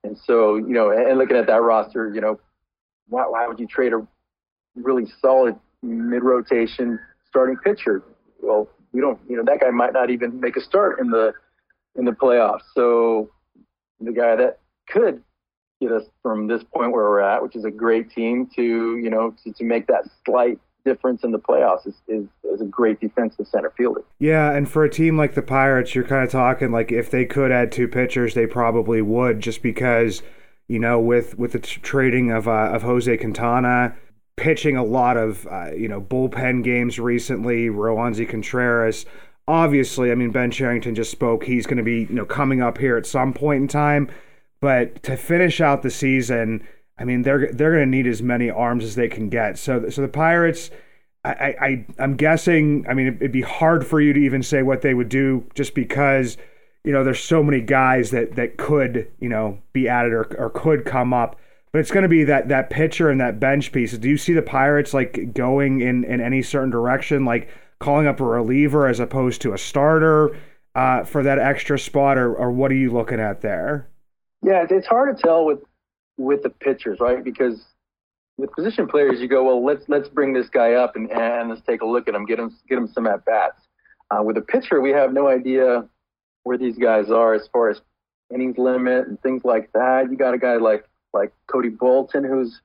and 0.02 0.18
so, 0.18 0.56
you 0.56 0.74
know, 0.74 0.90
and 0.90 1.18
looking 1.18 1.36
at 1.36 1.46
that 1.46 1.62
roster, 1.62 2.12
you 2.14 2.20
know, 2.20 2.38
why, 3.08 3.22
why 3.22 3.46
would 3.46 3.58
you 3.58 3.66
trade 3.66 3.92
a 3.92 4.06
really 4.74 5.06
solid 5.20 5.56
mid 5.82 6.22
rotation 6.22 6.98
starting 7.26 7.56
pitcher? 7.56 8.02
Well, 8.40 8.68
we 8.92 9.00
don't, 9.00 9.18
you 9.28 9.36
know, 9.36 9.44
that 9.44 9.60
guy 9.60 9.70
might 9.70 9.92
not 9.92 10.10
even 10.10 10.40
make 10.40 10.56
a 10.56 10.60
start 10.60 11.00
in 11.00 11.10
the 11.10 11.32
in 11.96 12.04
the 12.04 12.12
playoffs. 12.12 12.62
So 12.74 13.30
the 14.00 14.12
guy 14.12 14.36
that 14.36 14.58
could 14.88 15.22
get 15.80 15.92
us 15.92 16.04
from 16.22 16.46
this 16.46 16.62
point 16.62 16.92
where 16.92 17.04
we're 17.04 17.20
at, 17.20 17.42
which 17.42 17.56
is 17.56 17.64
a 17.64 17.70
great 17.70 18.10
team, 18.10 18.48
to 18.56 18.62
you 18.62 19.10
know 19.10 19.34
to, 19.44 19.52
to 19.52 19.64
make 19.64 19.86
that 19.86 20.04
slight 20.24 20.58
difference 20.84 21.24
in 21.24 21.30
the 21.30 21.38
playoffs 21.38 21.86
is, 21.86 21.94
is, 22.08 22.26
is 22.44 22.60
a 22.60 22.64
great 22.64 23.00
defensive 23.00 23.46
center 23.46 23.70
fielder. 23.76 24.02
Yeah, 24.18 24.52
and 24.52 24.68
for 24.68 24.84
a 24.84 24.90
team 24.90 25.16
like 25.16 25.34
the 25.34 25.42
Pirates, 25.42 25.94
you're 25.94 26.04
kind 26.04 26.24
of 26.24 26.30
talking 26.30 26.70
like 26.70 26.92
if 26.92 27.10
they 27.10 27.24
could 27.24 27.50
add 27.50 27.72
two 27.72 27.88
pitchers, 27.88 28.34
they 28.34 28.46
probably 28.46 29.02
would, 29.02 29.40
just 29.40 29.62
because 29.62 30.22
you 30.68 30.78
know 30.78 31.00
with 31.00 31.38
with 31.38 31.52
the 31.52 31.58
t- 31.58 31.80
trading 31.82 32.30
of 32.30 32.46
uh, 32.46 32.70
of 32.72 32.82
Jose 32.82 33.16
Quintana, 33.16 33.96
pitching 34.36 34.76
a 34.76 34.84
lot 34.84 35.16
of 35.16 35.46
uh, 35.46 35.72
you 35.72 35.88
know 35.88 36.00
bullpen 36.00 36.62
games 36.62 36.98
recently, 36.98 37.68
Roansy 37.68 38.28
Contreras. 38.28 39.06
Obviously, 39.46 40.10
I 40.10 40.14
mean 40.14 40.30
Ben 40.30 40.50
Cherington 40.50 40.94
just 40.94 41.10
spoke. 41.10 41.44
He's 41.44 41.66
going 41.66 41.78
to 41.78 41.82
be 41.82 42.00
you 42.00 42.14
know 42.14 42.24
coming 42.24 42.62
up 42.62 42.78
here 42.78 42.96
at 42.96 43.06
some 43.06 43.32
point 43.32 43.62
in 43.62 43.68
time, 43.68 44.10
but 44.60 45.02
to 45.02 45.16
finish 45.16 45.60
out 45.60 45.82
the 45.82 45.90
season 45.90 46.66
I 46.98 47.04
mean, 47.04 47.22
they're 47.22 47.52
they're 47.52 47.72
going 47.72 47.90
to 47.90 47.96
need 47.96 48.06
as 48.06 48.22
many 48.22 48.50
arms 48.50 48.84
as 48.84 48.94
they 48.94 49.08
can 49.08 49.28
get. 49.28 49.58
So 49.58 49.88
so 49.90 50.02
the 50.02 50.08
Pirates, 50.08 50.70
I, 51.24 51.54
I 51.60 51.86
I'm 51.98 52.16
guessing. 52.16 52.86
I 52.88 52.94
mean, 52.94 53.16
it'd 53.20 53.32
be 53.32 53.42
hard 53.42 53.86
for 53.86 54.00
you 54.00 54.12
to 54.12 54.20
even 54.20 54.42
say 54.42 54.62
what 54.62 54.82
they 54.82 54.94
would 54.94 55.08
do, 55.08 55.44
just 55.54 55.74
because 55.74 56.36
you 56.84 56.92
know 56.92 57.02
there's 57.02 57.22
so 57.22 57.42
many 57.42 57.60
guys 57.60 58.10
that 58.12 58.36
that 58.36 58.58
could 58.58 59.10
you 59.20 59.28
know 59.28 59.58
be 59.72 59.88
added 59.88 60.12
or 60.12 60.22
or 60.38 60.50
could 60.50 60.84
come 60.84 61.12
up. 61.12 61.38
But 61.72 61.80
it's 61.80 61.90
going 61.90 62.04
to 62.04 62.08
be 62.08 62.22
that 62.24 62.48
that 62.48 62.70
pitcher 62.70 63.10
and 63.10 63.20
that 63.20 63.40
bench 63.40 63.72
piece. 63.72 63.98
Do 63.98 64.08
you 64.08 64.16
see 64.16 64.32
the 64.32 64.42
Pirates 64.42 64.94
like 64.94 65.34
going 65.34 65.80
in 65.80 66.04
in 66.04 66.20
any 66.20 66.42
certain 66.42 66.70
direction, 66.70 67.24
like 67.24 67.48
calling 67.80 68.06
up 68.06 68.20
a 68.20 68.24
reliever 68.24 68.86
as 68.86 69.00
opposed 69.00 69.42
to 69.42 69.52
a 69.52 69.58
starter 69.58 70.36
uh, 70.76 71.02
for 71.02 71.24
that 71.24 71.40
extra 71.40 71.76
spot, 71.76 72.18
or 72.18 72.36
or 72.36 72.52
what 72.52 72.70
are 72.70 72.76
you 72.76 72.92
looking 72.92 73.18
at 73.18 73.40
there? 73.40 73.88
Yeah, 74.42 74.64
it's 74.70 74.86
hard 74.86 75.16
to 75.16 75.20
tell 75.20 75.44
with 75.44 75.58
with 76.16 76.42
the 76.42 76.50
pitchers, 76.50 77.00
right? 77.00 77.22
Because 77.22 77.64
with 78.36 78.52
position 78.52 78.86
players, 78.88 79.20
you 79.20 79.28
go, 79.28 79.44
well, 79.44 79.64
let's 79.64 79.84
let's 79.88 80.08
bring 80.08 80.32
this 80.32 80.48
guy 80.48 80.74
up 80.74 80.96
and, 80.96 81.10
and 81.10 81.50
let's 81.50 81.62
take 81.62 81.82
a 81.82 81.86
look 81.86 82.08
at 82.08 82.14
him, 82.14 82.24
get 82.24 82.38
him 82.38 82.56
get 82.68 82.78
him 82.78 82.88
some 82.88 83.06
at 83.06 83.24
bats. 83.24 83.60
Uh, 84.10 84.22
with 84.22 84.36
a 84.36 84.42
pitcher, 84.42 84.80
we 84.80 84.90
have 84.90 85.12
no 85.12 85.28
idea 85.28 85.88
where 86.42 86.58
these 86.58 86.76
guys 86.76 87.10
are 87.10 87.34
as 87.34 87.48
far 87.52 87.70
as 87.70 87.80
innings 88.32 88.58
limit 88.58 89.06
and 89.06 89.20
things 89.22 89.42
like 89.44 89.72
that. 89.72 90.10
You 90.10 90.16
got 90.16 90.34
a 90.34 90.38
guy 90.38 90.56
like 90.56 90.88
like 91.12 91.32
Cody 91.46 91.68
Bolton 91.68 92.24
who's 92.24 92.60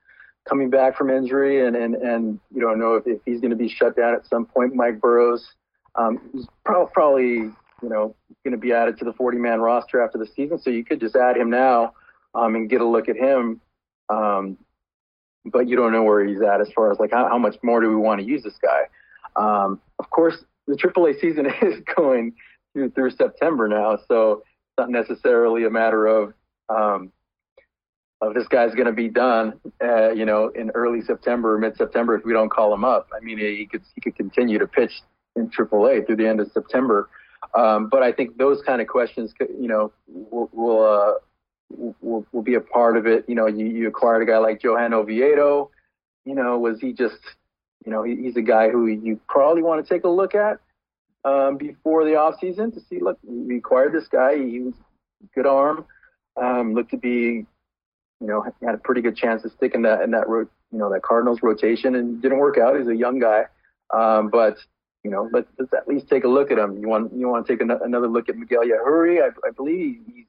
coming 0.48 0.70
back 0.70 0.98
from 0.98 1.10
injury, 1.10 1.66
and 1.66 1.76
and 1.76 1.96
and 1.96 2.40
you 2.54 2.62
don't 2.62 2.80
know 2.80 2.96
if, 2.96 3.08
if 3.08 3.20
he's 3.26 3.40
going 3.40 3.52
to 3.52 3.58
be 3.58 3.70
shut 3.70 3.96
down 3.96 4.16
at 4.16 4.26
some 4.28 4.46
point. 4.46 4.74
Mike 4.74 5.00
Burrows, 5.00 5.54
um, 5.96 6.48
probably, 6.66 6.92
probably 6.94 7.34
you 7.82 7.90
know 7.90 8.16
going 8.44 8.52
to 8.54 8.58
be 8.58 8.74
added 8.74 8.98
to 8.98 9.06
the 9.06 9.14
40 9.14 9.38
man 9.38 9.60
roster 9.60 10.02
after 10.02 10.18
the 10.18 10.28
season, 10.28 10.60
so 10.60 10.70
you 10.70 10.84
could 10.84 11.00
just 11.00 11.16
add 11.16 11.38
him 11.38 11.50
now 11.50 11.94
um, 12.34 12.56
and 12.56 12.70
get 12.70 12.82
a 12.82 12.88
look 12.88 13.10
at 13.10 13.16
him. 13.16 13.62
Um, 14.10 14.58
but 15.46 15.68
you 15.68 15.76
don't 15.76 15.92
know 15.92 16.04
where 16.04 16.26
he's 16.26 16.42
at 16.42 16.62
as 16.62 16.70
far 16.76 16.92
as 16.92 17.00
like 17.00 17.12
how, 17.12 17.28
how 17.28 17.38
much 17.38 17.56
more 17.64 17.82
do 17.82 17.90
we 17.90 17.96
want 17.96 18.20
to 18.22 18.28
use 18.28 18.44
this 18.44 18.58
guy. 18.62 18.88
Um, 19.36 19.80
of 20.00 20.10
course, 20.10 20.44
the 20.68 20.76
AAA 20.76 21.20
season 21.20 21.46
is 21.62 21.82
going 21.96 22.34
through, 22.74 22.92
through 22.92 23.12
September 23.12 23.68
now, 23.68 23.98
so 24.08 24.44
it's 24.44 24.78
not 24.78 24.90
necessarily 24.90 25.66
a 25.66 25.70
matter 25.70 26.06
of 26.06 26.34
um, 26.70 27.12
of 28.22 28.34
this 28.34 28.48
guy's 28.48 28.76
going 28.76 28.86
to 28.86 28.92
be 28.94 29.08
done, 29.08 29.54
uh, 29.82 30.12
you 30.12 30.26
know, 30.26 30.50
in 30.50 30.72
early 30.72 31.02
September 31.02 31.58
mid 31.58 31.78
September 31.78 32.16
if 32.16 32.26
we 32.26 32.34
don't 32.34 32.50
call 32.50 32.74
him 32.74 32.84
up. 32.84 33.08
I 33.16 33.24
mean, 33.24 33.38
he 33.38 33.66
could 33.66 33.82
he 33.96 34.02
could 34.02 34.16
continue 34.16 34.60
to 34.60 34.68
pitch 34.68 34.92
in 35.36 35.50
AAA 35.50 36.06
through 36.06 36.18
the 36.18 36.28
end 36.28 36.40
of 36.40 36.52
September. 36.52 37.10
Um, 37.56 37.88
but 37.88 38.04
I 38.04 38.12
think 38.12 38.38
those 38.38 38.62
kind 38.62 38.82
of 38.82 38.88
questions, 38.88 39.34
you 39.40 39.68
know, 39.68 39.92
will 40.08 40.50
will, 40.52 40.84
uh, 40.84 41.14
will 41.70 42.26
will 42.32 42.42
be 42.42 42.56
a 42.56 42.62
part 42.62 42.98
of 42.98 43.06
it. 43.06 43.26
You 43.28 43.36
know, 43.36 43.48
you, 43.48 43.66
you 43.66 43.88
acquired 43.88 44.24
a 44.24 44.26
guy 44.26 44.38
like 44.38 44.64
Johan 44.64 44.94
Oviedo. 44.94 45.72
You 46.26 46.36
know, 46.36 46.60
was 46.60 46.80
he 46.80 46.94
just, 46.94 47.20
you 47.86 47.92
know, 47.92 48.04
he, 48.04 48.16
he's 48.16 48.38
a 48.38 48.42
guy 48.42 48.70
who 48.70 48.88
you 48.88 49.20
probably 49.28 49.62
want 49.62 49.86
to 49.86 49.94
take 49.94 50.04
a 50.04 50.10
look 50.10 50.36
at 50.36 50.60
um, 51.26 51.58
before 51.58 52.06
the 52.06 52.16
off 52.16 52.36
season 52.40 52.72
to 52.72 52.80
see. 52.90 53.00
Look, 53.00 53.18
we 53.24 53.58
acquired 53.58 53.94
this 53.94 54.08
guy. 54.08 54.38
He 54.38 54.60
was 54.60 54.74
good 55.34 55.46
arm. 55.46 55.86
Um, 56.42 56.74
looked 56.74 56.92
to 56.92 56.98
be 56.98 57.46
you 58.22 58.28
know, 58.28 58.46
had 58.62 58.76
a 58.76 58.78
pretty 58.78 59.02
good 59.02 59.16
chance 59.16 59.44
to 59.44 59.50
stick 59.50 59.74
in 59.76 59.82
that 59.84 60.02
in 60.02 60.12
that 60.12 60.28
ro- 60.28 60.48
you 60.72 60.78
know 60.78 60.92
that 60.92 61.02
Cardinals 61.04 61.40
rotation, 61.42 61.96
and 61.96 62.22
didn't 62.22 62.38
work 62.38 62.58
out. 62.58 62.78
He's 62.78 62.88
a 62.88 62.96
young 62.96 63.20
guy, 63.20 63.46
um, 63.94 64.30
but 64.30 64.58
you 65.04 65.12
know, 65.12 65.30
let's, 65.32 65.48
let's 65.58 65.72
at 65.74 65.88
least 65.88 66.10
take 66.10 66.26
a 66.26 66.28
look 66.28 66.52
at 66.52 66.58
him. 66.58 66.78
You 66.82 66.90
want 66.90 67.14
you 67.14 67.30
want 67.30 67.48
to 67.48 67.54
take 67.54 67.62
an, 67.62 67.72
another 67.72 68.08
look 68.08 68.28
at 68.28 68.36
Miguel 68.36 68.64
Yajure. 68.64 69.24
I, 69.24 69.48
I 69.48 69.52
believe 69.52 70.02
he's 70.06 70.26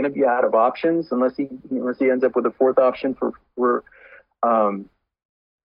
going 0.00 0.12
to 0.12 0.18
be 0.18 0.26
out 0.26 0.44
of 0.44 0.54
options 0.54 1.08
unless 1.10 1.36
he 1.36 1.48
unless 1.70 1.98
he 1.98 2.10
ends 2.10 2.24
up 2.24 2.34
with 2.34 2.46
a 2.46 2.50
fourth 2.52 2.78
option 2.78 3.14
for 3.14 3.32
for 3.56 3.84
um, 4.42 4.88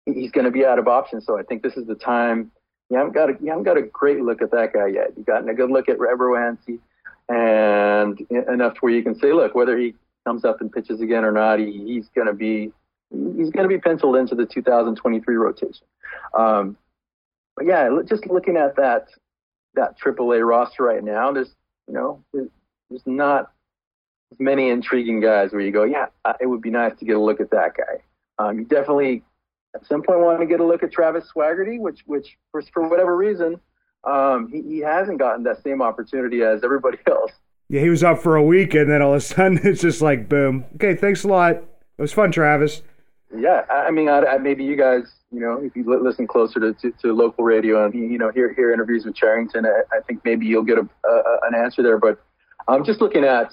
he's 0.04 0.30
going 0.30 0.44
to 0.44 0.50
be 0.50 0.64
out 0.64 0.78
of 0.78 0.88
options. 0.88 1.24
So 1.24 1.38
I 1.38 1.42
think 1.42 1.62
this 1.62 1.76
is 1.76 1.86
the 1.86 1.94
time. 1.94 2.50
You 2.90 2.98
haven't 2.98 3.14
got 3.14 3.30
a, 3.30 3.32
you 3.40 3.48
haven't 3.48 3.64
got 3.64 3.76
a 3.76 3.82
great 3.82 4.20
look 4.20 4.42
at 4.42 4.50
that 4.52 4.72
guy 4.72 4.88
yet. 4.88 5.12
You've 5.16 5.26
gotten 5.26 5.48
a 5.48 5.54
good 5.54 5.70
look 5.70 5.88
at 5.88 5.98
Ebroansi 5.98 6.78
and 7.28 8.20
enough 8.30 8.74
to 8.74 8.80
where 8.80 8.92
you 8.92 9.02
can 9.02 9.18
say, 9.18 9.32
look, 9.32 9.54
whether 9.54 9.76
he 9.76 9.94
comes 10.24 10.44
up 10.44 10.60
and 10.60 10.70
pitches 10.70 11.00
again 11.00 11.24
or 11.24 11.32
not, 11.32 11.58
he, 11.58 11.82
he's 11.84 12.08
going 12.14 12.28
to 12.28 12.32
be 12.32 12.72
he's 13.10 13.50
going 13.50 13.64
to 13.64 13.68
be 13.68 13.78
penciled 13.78 14.16
into 14.16 14.34
the 14.34 14.46
2023 14.46 15.36
rotation. 15.36 15.86
Um, 16.34 16.76
but 17.56 17.66
yeah, 17.66 17.88
just 18.08 18.26
looking 18.26 18.56
at 18.56 18.76
that 18.76 19.08
that 19.74 19.98
AAA 19.98 20.46
roster 20.46 20.84
right 20.84 21.02
now, 21.02 21.32
there's 21.32 21.54
you 21.88 21.94
know 21.94 22.22
there's, 22.32 22.48
not 23.04 23.50
many 24.38 24.70
intriguing 24.70 25.20
guys 25.20 25.52
where 25.52 25.60
you 25.60 25.72
go, 25.72 25.84
yeah, 25.84 26.06
it 26.40 26.46
would 26.46 26.62
be 26.62 26.70
nice 26.70 26.92
to 26.98 27.04
get 27.04 27.16
a 27.16 27.20
look 27.20 27.40
at 27.40 27.50
that 27.50 27.72
guy. 27.76 28.02
Um, 28.38 28.58
you 28.58 28.64
definitely 28.64 29.22
at 29.74 29.86
some 29.86 30.02
point 30.02 30.20
want 30.20 30.40
to 30.40 30.46
get 30.46 30.60
a 30.60 30.64
look 30.64 30.82
at 30.82 30.92
Travis 30.92 31.24
Swaggerty, 31.34 31.78
which 31.78 32.00
which 32.06 32.36
for, 32.50 32.62
for 32.72 32.88
whatever 32.88 33.16
reason 33.16 33.60
um, 34.06 34.48
he, 34.50 34.62
he 34.62 34.78
hasn't 34.78 35.18
gotten 35.18 35.42
that 35.44 35.62
same 35.62 35.82
opportunity 35.82 36.42
as 36.42 36.62
everybody 36.64 36.98
else. 37.06 37.32
Yeah, 37.68 37.80
he 37.80 37.90
was 37.90 38.04
up 38.04 38.22
for 38.22 38.36
a 38.36 38.42
week, 38.42 38.74
and 38.74 38.88
then 38.88 39.02
all 39.02 39.12
of 39.12 39.18
a 39.18 39.20
sudden 39.20 39.60
it's 39.64 39.82
just 39.82 40.00
like 40.00 40.28
boom. 40.28 40.64
Okay, 40.76 40.94
thanks 40.94 41.24
a 41.24 41.28
lot. 41.28 41.56
It 41.56 42.02
was 42.02 42.12
fun, 42.12 42.30
Travis. 42.30 42.82
Yeah, 43.36 43.62
I 43.68 43.90
mean, 43.90 44.08
I, 44.08 44.20
I, 44.20 44.38
maybe 44.38 44.62
you 44.62 44.76
guys, 44.76 45.02
you 45.32 45.40
know, 45.40 45.60
if 45.60 45.74
you 45.74 45.84
listen 46.00 46.28
closer 46.28 46.60
to, 46.60 46.72
to, 46.74 46.92
to, 47.02 47.12
local 47.12 47.42
radio 47.42 47.84
and 47.84 47.92
you 47.92 48.18
know 48.18 48.30
hear 48.30 48.52
hear 48.54 48.72
interviews 48.72 49.04
with 49.04 49.16
Cherington, 49.16 49.66
I, 49.66 49.80
I 49.96 50.00
think 50.06 50.20
maybe 50.24 50.46
you'll 50.46 50.62
get 50.62 50.78
a, 50.78 50.88
a, 51.08 51.38
an 51.42 51.54
answer 51.54 51.82
there. 51.82 51.98
But 51.98 52.22
I'm 52.68 52.76
um, 52.76 52.84
just 52.84 53.00
looking 53.00 53.24
at 53.24 53.52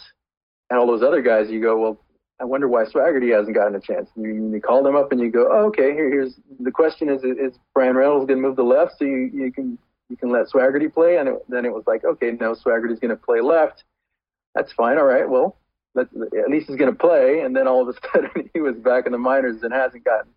at 0.74 0.80
all 0.80 0.88
those 0.88 1.04
other 1.04 1.22
guys. 1.22 1.50
You 1.50 1.62
go, 1.62 1.80
well, 1.80 2.00
I 2.42 2.46
wonder 2.46 2.68
why 2.68 2.84
Swaggerty 2.86 3.36
hasn't 3.36 3.56
gotten 3.56 3.76
a 3.76 3.80
chance. 3.80 4.10
You, 4.16 4.52
you 4.52 4.62
call 4.62 4.84
them 4.84 4.96
up 4.96 5.12
and 5.12 5.22
you 5.22 5.32
go, 5.32 5.48
oh, 5.52 5.68
okay, 5.68 5.94
here, 5.94 6.10
here's 6.10 6.36
the 6.60 6.72
question: 6.72 7.10
is 7.10 7.24
is 7.24 7.58
Bryan 7.74 7.96
Reynolds 7.96 8.28
going 8.28 8.42
to 8.42 8.48
move 8.48 8.58
to 8.58 8.64
left 8.64 8.98
so 8.98 9.06
you, 9.06 9.30
you 9.34 9.52
can 9.52 9.78
you 10.10 10.18
can 10.18 10.30
let 10.30 10.48
Swaggerty 10.48 10.94
play? 10.94 11.18
And 11.18 11.30
it, 11.30 11.46
then 11.48 11.66
it 11.66 11.74
was 11.74 11.84
like, 11.88 12.04
okay, 12.04 12.32
no, 12.32 12.54
Swaggerty's 12.54 13.00
going 13.00 13.12
to 13.12 13.16
play 13.16 13.42
left 13.42 13.84
that's 14.56 14.72
fine. 14.74 14.98
All 14.98 15.06
right. 15.06 15.28
Well, 15.28 15.58
at 15.98 16.50
least 16.50 16.68
he's 16.68 16.78
going 16.78 16.92
to 16.92 16.98
play. 16.98 17.42
And 17.42 17.56
then 17.56 17.68
all 17.68 17.82
of 17.82 17.88
a 17.88 18.00
sudden 18.14 18.50
he 18.54 18.62
was 18.62 18.76
back 18.78 19.06
in 19.06 19.12
the 19.12 19.18
minors 19.18 19.64
and 19.64 19.74
hasn't 19.74 20.04
gotten 20.04 20.32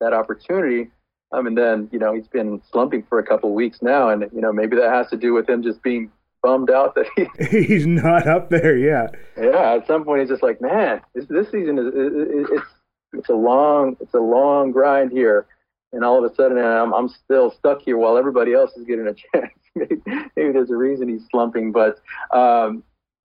that 0.00 0.12
opportunity. 0.12 0.90
Um, 1.32 1.40
I 1.40 1.42
mean, 1.42 1.54
then, 1.54 1.88
you 1.92 1.98
know, 1.98 2.14
he's 2.14 2.28
been 2.28 2.62
slumping 2.70 3.04
for 3.08 3.18
a 3.18 3.26
couple 3.26 3.50
of 3.50 3.54
weeks 3.54 3.82
now. 3.82 4.08
And, 4.10 4.30
you 4.32 4.40
know, 4.40 4.52
maybe 4.52 4.76
that 4.76 4.90
has 4.90 5.08
to 5.10 5.16
do 5.16 5.32
with 5.32 5.48
him 5.48 5.62
just 5.62 5.82
being 5.82 6.10
bummed 6.42 6.70
out 6.70 6.94
that 6.94 7.06
he, 7.16 7.64
he's 7.64 7.86
not 7.86 8.26
up 8.26 8.50
there. 8.50 8.76
yet. 8.76 9.14
Yeah. 9.36 9.74
At 9.74 9.86
some 9.86 10.04
point 10.04 10.20
he's 10.20 10.30
just 10.30 10.42
like, 10.42 10.60
man, 10.60 11.00
this, 11.14 11.26
this 11.28 11.50
season 11.50 11.78
is, 11.78 11.92
it's, 11.94 12.66
it's 13.12 13.28
a 13.28 13.34
long, 13.34 13.96
it's 14.00 14.14
a 14.14 14.20
long 14.20 14.72
grind 14.72 15.12
here. 15.12 15.46
And 15.92 16.04
all 16.04 16.22
of 16.22 16.30
a 16.30 16.34
sudden 16.34 16.58
I'm, 16.58 16.92
I'm 16.92 17.08
still 17.08 17.50
stuck 17.50 17.82
here 17.82 17.96
while 17.96 18.16
everybody 18.16 18.52
else 18.52 18.72
is 18.76 18.84
getting 18.84 19.06
a 19.06 19.14
chance. 19.38 19.52
maybe, 19.74 19.96
maybe 20.36 20.52
there's 20.52 20.70
a 20.70 20.76
reason 20.76 21.08
he's 21.08 21.26
slumping, 21.30 21.72
but, 21.72 22.00
um, 22.32 22.82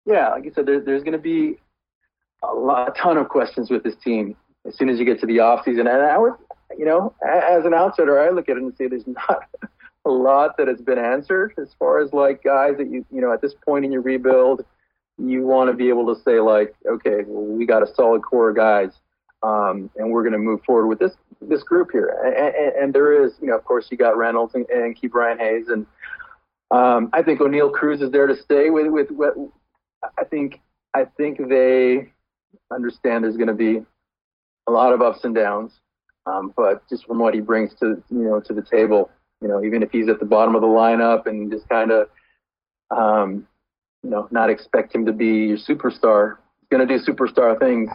yeah, 0.06 0.30
like 0.30 0.46
I 0.46 0.50
said, 0.54 0.66
there, 0.66 0.80
there's 0.80 1.02
going 1.02 1.12
to 1.12 1.18
be 1.18 1.56
a, 2.42 2.54
lot, 2.54 2.88
a 2.88 3.00
ton 3.00 3.16
of 3.16 3.28
questions 3.28 3.70
with 3.70 3.82
this 3.84 3.96
team 3.96 4.36
as 4.66 4.76
soon 4.76 4.88
as 4.88 4.98
you 4.98 5.04
get 5.04 5.20
to 5.20 5.26
the 5.26 5.40
off 5.40 5.64
season. 5.64 5.86
And 5.86 6.02
I 6.02 6.18
would, 6.18 6.34
you 6.76 6.84
know, 6.84 7.14
as 7.26 7.64
an 7.64 7.74
outsider, 7.74 8.20
I 8.20 8.30
look 8.30 8.48
at 8.48 8.56
it 8.56 8.62
and 8.62 8.74
say 8.76 8.88
there's 8.88 9.06
not 9.06 9.44
a 10.06 10.10
lot 10.10 10.56
that 10.56 10.68
has 10.68 10.80
been 10.80 10.98
answered 10.98 11.54
as 11.58 11.74
far 11.78 12.00
as 12.00 12.12
like 12.12 12.42
guys 12.42 12.76
that 12.78 12.90
you, 12.90 13.04
you 13.12 13.20
know, 13.20 13.32
at 13.32 13.42
this 13.42 13.54
point 13.66 13.84
in 13.84 13.92
your 13.92 14.02
rebuild, 14.02 14.64
you 15.18 15.46
want 15.46 15.70
to 15.70 15.76
be 15.76 15.88
able 15.88 16.14
to 16.14 16.20
say 16.22 16.40
like, 16.40 16.74
okay, 16.86 17.24
well, 17.26 17.44
we 17.44 17.66
got 17.66 17.82
a 17.82 17.94
solid 17.94 18.22
core 18.22 18.50
of 18.50 18.56
guys. 18.56 18.90
Um, 19.42 19.90
and 19.96 20.10
we're 20.10 20.22
going 20.22 20.32
to 20.32 20.38
move 20.38 20.62
forward 20.64 20.86
with 20.86 20.98
this 20.98 21.12
this 21.40 21.62
group 21.62 21.90
here. 21.92 22.14
And, 22.22 22.34
and, 22.34 22.76
and, 22.76 22.94
there 22.94 23.24
is, 23.24 23.32
you 23.40 23.46
know, 23.46 23.56
of 23.56 23.64
course, 23.64 23.88
you 23.90 23.96
got 23.96 24.18
Reynolds 24.18 24.54
and, 24.54 24.68
and 24.68 24.94
Ke'Bryan 25.00 25.38
Hayes, 25.38 25.68
and 25.68 25.86
um, 26.70 27.08
I 27.14 27.22
think 27.22 27.40
Oneil 27.40 27.72
Cruz 27.72 28.02
is 28.02 28.10
there 28.10 28.26
to 28.26 28.36
stay 28.36 28.68
with 28.68 28.88
with 28.90 29.08
I 30.18 30.24
think 30.24 30.60
I 30.94 31.04
think 31.16 31.48
they 31.48 32.12
understand 32.70 33.24
there's 33.24 33.36
going 33.36 33.48
to 33.48 33.54
be 33.54 33.82
a 34.66 34.70
lot 34.70 34.92
of 34.92 35.02
ups 35.02 35.24
and 35.24 35.34
downs, 35.34 35.72
um, 36.26 36.52
but 36.56 36.86
just 36.88 37.06
from 37.06 37.18
what 37.18 37.34
he 37.34 37.40
brings 37.40 37.74
to 37.76 38.02
you 38.10 38.24
know 38.24 38.40
to 38.40 38.52
the 38.52 38.62
table, 38.62 39.10
you 39.40 39.48
know, 39.48 39.64
even 39.64 39.82
if 39.82 39.90
he's 39.90 40.08
at 40.08 40.20
the 40.20 40.26
bottom 40.26 40.54
of 40.54 40.60
the 40.60 40.66
lineup 40.66 41.26
and 41.26 41.50
just 41.50 41.68
kind 41.68 41.90
of, 41.90 42.08
um, 42.90 43.46
you 44.02 44.10
know, 44.10 44.28
not 44.30 44.50
expect 44.50 44.94
him 44.94 45.06
to 45.06 45.12
be 45.12 45.46
your 45.46 45.58
superstar, 45.58 46.36
he's 46.60 46.68
going 46.70 46.86
to 46.86 46.98
do 46.98 47.02
superstar 47.02 47.58
things 47.58 47.90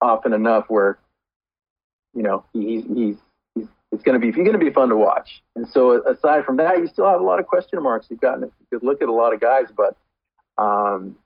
often 0.00 0.32
enough 0.32 0.66
where, 0.68 0.98
you 2.14 2.22
know, 2.22 2.44
he's 2.52 2.84
he's 2.84 3.16
he's 3.54 3.68
it's 3.90 4.02
going 4.02 4.14
to 4.14 4.18
be 4.18 4.26
he's 4.26 4.44
going 4.44 4.52
to 4.52 4.58
be 4.58 4.70
fun 4.70 4.88
to 4.90 4.96
watch. 4.96 5.42
And 5.56 5.66
so 5.68 6.02
aside 6.06 6.44
from 6.44 6.56
that, 6.58 6.78
you 6.78 6.86
still 6.86 7.08
have 7.08 7.20
a 7.20 7.24
lot 7.24 7.40
of 7.40 7.46
question 7.46 7.82
marks. 7.82 8.06
You've 8.10 8.20
gotten 8.20 8.44
a 8.44 8.48
good 8.70 8.82
look 8.82 9.02
at 9.02 9.08
a 9.08 9.12
lot 9.12 9.32
of 9.32 9.40
guys, 9.40 9.66
but 9.74 9.96
um, 10.58 11.16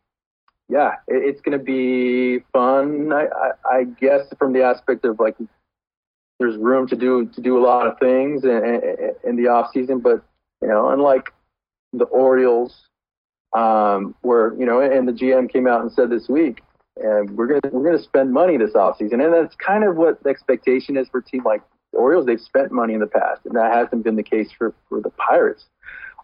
yeah, 0.69 0.95
it, 1.09 1.23
it's 1.25 1.41
going 1.41 1.59
to 1.59 1.65
be 1.65 2.45
fun. 2.53 3.13
I, 3.13 3.27
I, 3.27 3.79
I, 3.79 3.85
guess 3.85 4.33
from 4.39 4.53
the 4.53 4.63
aspect 4.63 5.05
of 5.05 5.19
like 5.19 5.37
there's 6.39 6.57
room 6.57 6.87
to 6.89 6.97
do 6.97 7.27
to 7.27 7.41
do 7.41 7.59
a 7.59 7.63
lot 7.65 7.87
of 7.87 7.99
things 7.99 8.45
in, 8.45 9.15
in, 9.25 9.37
the 9.37 9.49
off 9.49 9.71
season, 9.73 10.01
but 10.01 10.23
you 10.61 10.69
know, 10.69 10.91
unlike 10.91 11.33
the 11.93 12.05
Orioles, 12.05 12.89
um, 13.55 14.15
where 14.23 14.55
you 14.59 14.67
know, 14.67 14.81
and 14.81 15.09
the 15.09 15.13
GM 15.13 15.51
came 15.51 15.67
out 15.67 15.81
and 15.81 15.91
said 15.93 16.11
this 16.11 16.29
week, 16.29 16.63
and 16.97 17.31
we're 17.31 17.47
gonna 17.47 17.73
we're 17.73 17.85
gonna 17.85 18.03
spend 18.03 18.33
money 18.33 18.57
this 18.57 18.75
off 18.75 18.99
season, 18.99 19.21
and 19.21 19.33
that's 19.33 19.55
kind 19.57 19.85
of 19.85 19.97
what 19.97 20.23
the 20.23 20.29
expectation 20.29 20.97
is 20.97 21.09
for 21.09 21.19
a 21.19 21.25
team 21.25 21.43
like 21.45 21.63
the 21.93 21.99
Orioles. 21.99 22.27
They've 22.27 22.41
spent 22.41 22.71
money 22.71 22.95
in 22.95 23.01
the 23.01 23.07
past, 23.07 23.43
and 23.47 23.57
that 23.57 23.73
hasn't 23.73 24.05
been 24.05 24.17
the 24.17 24.23
case 24.23 24.49
for 24.57 24.75
for 24.89 25.01
the 25.01 25.11
Pirates. 25.11 25.65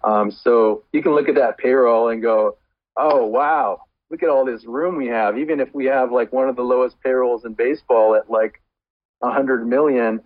Um, 0.04 0.30
so 0.30 0.82
you 0.92 1.02
can 1.02 1.14
look 1.14 1.28
at 1.28 1.36
that 1.36 1.58
payroll 1.58 2.08
and 2.08 2.20
go, 2.20 2.56
oh 2.96 3.24
wow, 3.24 3.82
look 4.10 4.22
at 4.22 4.28
all 4.28 4.44
this 4.44 4.64
room 4.64 4.96
we 4.96 5.06
have. 5.06 5.38
Even 5.38 5.60
if 5.60 5.72
we 5.74 5.86
have 5.86 6.12
like 6.12 6.32
one 6.32 6.48
of 6.48 6.56
the 6.56 6.62
lowest 6.62 7.00
payrolls 7.02 7.44
in 7.44 7.54
baseball 7.54 8.14
at 8.14 8.30
like 8.30 8.61
a 9.22 9.30
hundred 9.30 9.66
million, 9.66 10.20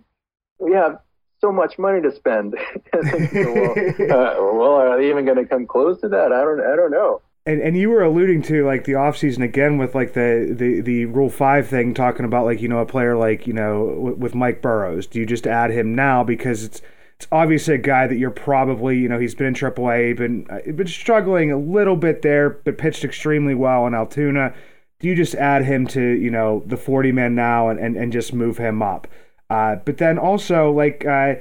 we 0.59 0.73
have 0.73 0.99
so 1.39 1.51
much 1.51 1.77
money 1.77 2.01
to 2.01 2.11
spend. 2.11 2.53
well, 2.93 3.71
uh, 3.71 4.35
well, 4.53 4.75
are 4.75 4.97
they 4.97 5.09
even 5.09 5.25
going 5.25 5.37
to 5.37 5.45
come 5.45 5.67
close 5.67 6.01
to 6.01 6.09
that? 6.09 6.31
I 6.31 6.41
don't, 6.41 6.59
I 6.59 6.75
don't 6.75 6.91
know. 6.91 7.21
And, 7.45 7.61
and 7.61 7.77
you 7.77 7.89
were 7.89 8.03
alluding 8.03 8.41
to 8.43 8.65
like 8.65 8.83
the 8.83 8.93
offseason 8.93 9.41
again 9.41 9.77
with 9.77 9.95
like 9.95 10.13
the, 10.13 10.53
the, 10.57 10.81
the 10.81 11.05
rule 11.05 11.29
five 11.29 11.67
thing 11.67 11.93
talking 11.93 12.25
about 12.25 12.43
like 12.43 12.61
you 12.61 12.67
know 12.67 12.79
a 12.79 12.85
player 12.85 13.15
like 13.15 13.47
you 13.47 13.53
know 13.53 14.15
with 14.17 14.35
Mike 14.35 14.61
Burrows 14.61 15.07
do 15.07 15.19
you 15.19 15.25
just 15.25 15.47
add 15.47 15.71
him 15.71 15.95
now 15.95 16.25
because 16.25 16.65
it's 16.65 16.81
it's 17.17 17.27
obviously 17.31 17.73
a 17.73 17.79
guy 17.79 18.05
that 18.05 18.17
you're 18.17 18.29
probably, 18.29 18.99
you 18.99 19.09
know, 19.09 19.17
he's 19.17 19.33
been 19.33 19.47
in 19.47 19.55
AAA, 19.55 20.15
been 20.15 20.45
uh, 20.51 20.71
been 20.71 20.87
struggling 20.87 21.51
a 21.51 21.57
little 21.57 21.95
bit 21.95 22.21
there, 22.21 22.51
but 22.51 22.77
pitched 22.77 23.03
extremely 23.03 23.55
well 23.55 23.87
in 23.87 23.95
Altoona. 23.95 24.53
Do 24.99 25.07
you 25.07 25.15
just 25.15 25.35
add 25.35 25.65
him 25.65 25.85
to, 25.87 26.01
you 26.01 26.31
know, 26.31 26.63
the 26.65 26.77
40 26.77 27.11
man 27.11 27.35
now 27.35 27.69
and, 27.69 27.79
and, 27.79 27.95
and 27.95 28.11
just 28.11 28.33
move 28.33 28.57
him 28.57 28.81
up? 28.81 29.07
Uh, 29.49 29.75
but 29.75 29.97
then 29.97 30.17
also, 30.17 30.71
like, 30.71 31.05
uh, 31.05 31.35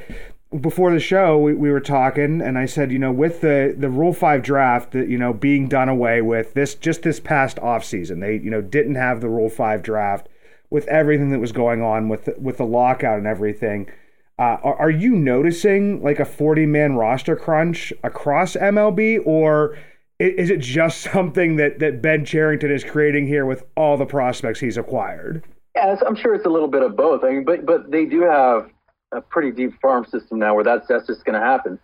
before 0.61 0.93
the 0.93 1.01
show, 1.01 1.39
we, 1.39 1.55
we 1.55 1.71
were 1.71 1.81
talking, 1.81 2.41
and 2.41 2.59
I 2.59 2.67
said, 2.67 2.93
you 2.93 2.99
know, 2.99 3.11
with 3.11 3.41
the, 3.41 3.75
the 3.77 3.89
Rule 3.89 4.13
5 4.13 4.43
draft, 4.43 4.93
that, 4.93 5.09
you 5.09 5.19
know, 5.19 5.33
being 5.33 5.69
done 5.69 5.89
away 5.89 6.23
with 6.23 6.55
this 6.55 6.75
just 6.75 7.03
this 7.03 7.19
past 7.19 7.57
offseason, 7.57 8.21
they, 8.21 8.37
you 8.37 8.51
know, 8.51 8.61
didn't 8.61 8.95
have 8.95 9.21
the 9.21 9.29
Rule 9.29 9.49
5 9.49 9.83
draft 9.83 10.29
with 10.71 10.87
everything 10.89 11.31
that 11.31 11.41
was 11.41 11.53
going 11.53 11.83
on 11.83 12.09
with, 12.09 12.29
with 12.39 12.59
the 12.59 12.67
lockout 12.67 13.19
and 13.19 13.27
everything. 13.27 13.91
Uh, 14.39 14.59
are, 14.63 14.77
are 14.77 14.91
you 14.91 15.17
noticing 15.17 16.03
like 16.03 16.21
a 16.21 16.25
40 16.25 16.67
man 16.67 16.95
roster 16.95 17.37
crunch 17.37 17.93
across 18.05 18.55
MLB, 18.55 19.21
or 19.25 19.79
is 20.19 20.51
it 20.51 20.61
just 20.61 21.01
something 21.13 21.57
that, 21.57 21.79
that 21.79 22.03
Ben 22.03 22.25
Cherington 22.25 22.71
is 22.71 22.85
creating 22.85 23.27
here 23.27 23.47
with 23.47 23.65
all 23.77 23.97
the 23.97 24.07
prospects 24.07 24.61
he's 24.61 24.77
acquired? 24.77 25.45
Yeah, 25.75 25.97
I'm 26.07 26.17
sure 26.17 26.35
it's 26.35 26.47
a 26.47 26.51
little 26.51 26.69
bit 26.69 26.83
of 26.83 26.97
both. 26.97 27.23
I 27.23 27.31
mean, 27.31 27.45
but 27.45 27.67
but 27.67 27.91
they 27.91 28.07
do 28.07 28.23
have 28.23 28.71
a 29.13 29.21
pretty 29.21 29.51
deep 29.51 29.79
farm 29.81 30.07
system 30.07 30.39
now 30.39 30.55
where 30.55 30.65
that's 30.65 30.89
that's 30.89 31.07
just 31.07 31.25
going 31.25 31.39
to 31.39 31.47
happen, 31.47 31.79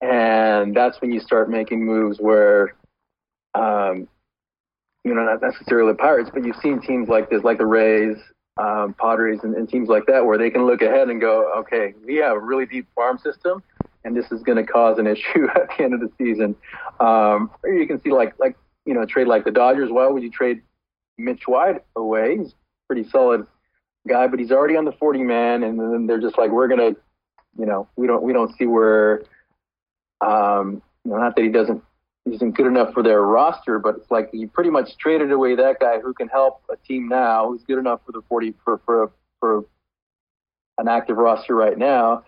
and 0.00 0.76
that's 0.76 1.00
when 1.00 1.12
you 1.12 1.20
start 1.20 1.48
making 1.48 1.84
moves 1.84 2.18
where, 2.18 2.74
um, 3.54 4.08
you 5.04 5.14
know, 5.14 5.22
not 5.22 5.40
necessarily 5.40 5.92
the 5.92 5.98
Pirates, 5.98 6.28
but 6.34 6.44
you've 6.44 6.56
seen 6.56 6.80
teams 6.80 7.08
like 7.08 7.30
this, 7.30 7.44
like 7.44 7.58
the 7.58 7.66
Rays, 7.66 8.16
um, 8.56 8.96
Padres, 8.98 9.38
and, 9.44 9.54
and 9.54 9.68
teams 9.68 9.88
like 9.88 10.06
that, 10.06 10.26
where 10.26 10.38
they 10.38 10.50
can 10.50 10.66
look 10.66 10.82
ahead 10.82 11.08
and 11.08 11.20
go, 11.20 11.52
okay, 11.58 11.94
we 12.04 12.16
have 12.16 12.36
a 12.36 12.40
really 12.40 12.66
deep 12.66 12.88
farm 12.96 13.16
system, 13.16 13.62
and 14.06 14.16
this 14.16 14.30
is 14.30 14.42
going 14.42 14.56
to 14.56 14.64
cause 14.64 14.98
an 14.98 15.06
issue 15.14 15.48
at 15.54 15.68
the 15.76 15.84
end 15.84 15.92
of 15.92 16.00
the 16.00 16.10
season. 16.16 16.54
Um, 17.00 17.50
or 17.62 17.70
you 17.70 17.86
can 17.86 18.00
see 18.00 18.10
like 18.10 18.34
like 18.38 18.56
you 18.86 18.94
know, 18.94 19.04
trade 19.04 19.26
like 19.26 19.44
the 19.44 19.50
Dodgers. 19.50 19.90
Why 19.90 20.06
would 20.06 20.22
you 20.22 20.30
trade 20.30 20.62
Mitch 21.18 21.46
White 21.46 21.84
away? 21.96 22.38
He's 22.38 22.54
pretty 22.86 23.08
solid 23.10 23.46
guy, 24.08 24.28
but 24.28 24.38
he's 24.38 24.52
already 24.52 24.76
on 24.76 24.84
the 24.84 24.92
40 24.92 25.24
man, 25.24 25.64
and 25.64 25.78
then 25.78 26.06
they're 26.06 26.20
just 26.20 26.38
like, 26.38 26.52
we're 26.52 26.68
gonna, 26.68 26.92
you 27.58 27.66
know, 27.66 27.88
we 27.96 28.06
don't 28.06 28.22
we 28.22 28.32
don't 28.32 28.56
see 28.56 28.66
where, 28.66 29.24
um, 30.20 30.80
you 31.04 31.10
know, 31.10 31.18
not 31.18 31.34
that 31.36 31.42
he 31.42 31.50
doesn't 31.50 31.82
isn't 32.26 32.52
good 32.52 32.66
enough 32.66 32.92
for 32.94 33.02
their 33.02 33.22
roster, 33.22 33.78
but 33.78 33.96
it's 33.96 34.10
like 34.10 34.30
you 34.32 34.48
pretty 34.48 34.70
much 34.70 34.96
traded 34.98 35.32
away 35.32 35.56
that 35.56 35.80
guy 35.80 35.98
who 35.98 36.14
can 36.14 36.28
help 36.28 36.62
a 36.70 36.76
team 36.76 37.08
now, 37.08 37.48
who's 37.48 37.62
good 37.64 37.78
enough 37.78 38.00
for 38.06 38.12
the 38.12 38.22
40 38.28 38.54
for 38.64 38.80
for 38.86 39.10
for 39.40 39.64
an 40.78 40.88
active 40.88 41.16
roster 41.16 41.54
right 41.54 41.76
now, 41.76 42.22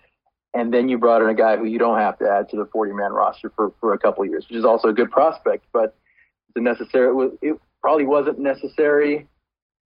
and 0.53 0.73
then 0.73 0.89
you 0.89 0.97
brought 0.97 1.21
in 1.21 1.29
a 1.29 1.33
guy 1.33 1.57
who 1.57 1.65
you 1.65 1.79
don't 1.79 1.99
have 1.99 2.17
to 2.19 2.29
add 2.29 2.49
to 2.49 2.57
the 2.57 2.65
40 2.65 2.93
man 2.93 3.11
roster 3.11 3.51
for 3.55 3.71
for 3.79 3.93
a 3.93 3.99
couple 3.99 4.25
years, 4.25 4.45
which 4.49 4.57
is 4.57 4.65
also 4.65 4.89
a 4.89 4.93
good 4.93 5.11
prospect, 5.11 5.65
but 5.71 5.95
the 6.55 6.61
necessary 6.61 7.29
it 7.41 7.59
probably 7.81 8.05
wasn't 8.05 8.39
necessary 8.39 9.27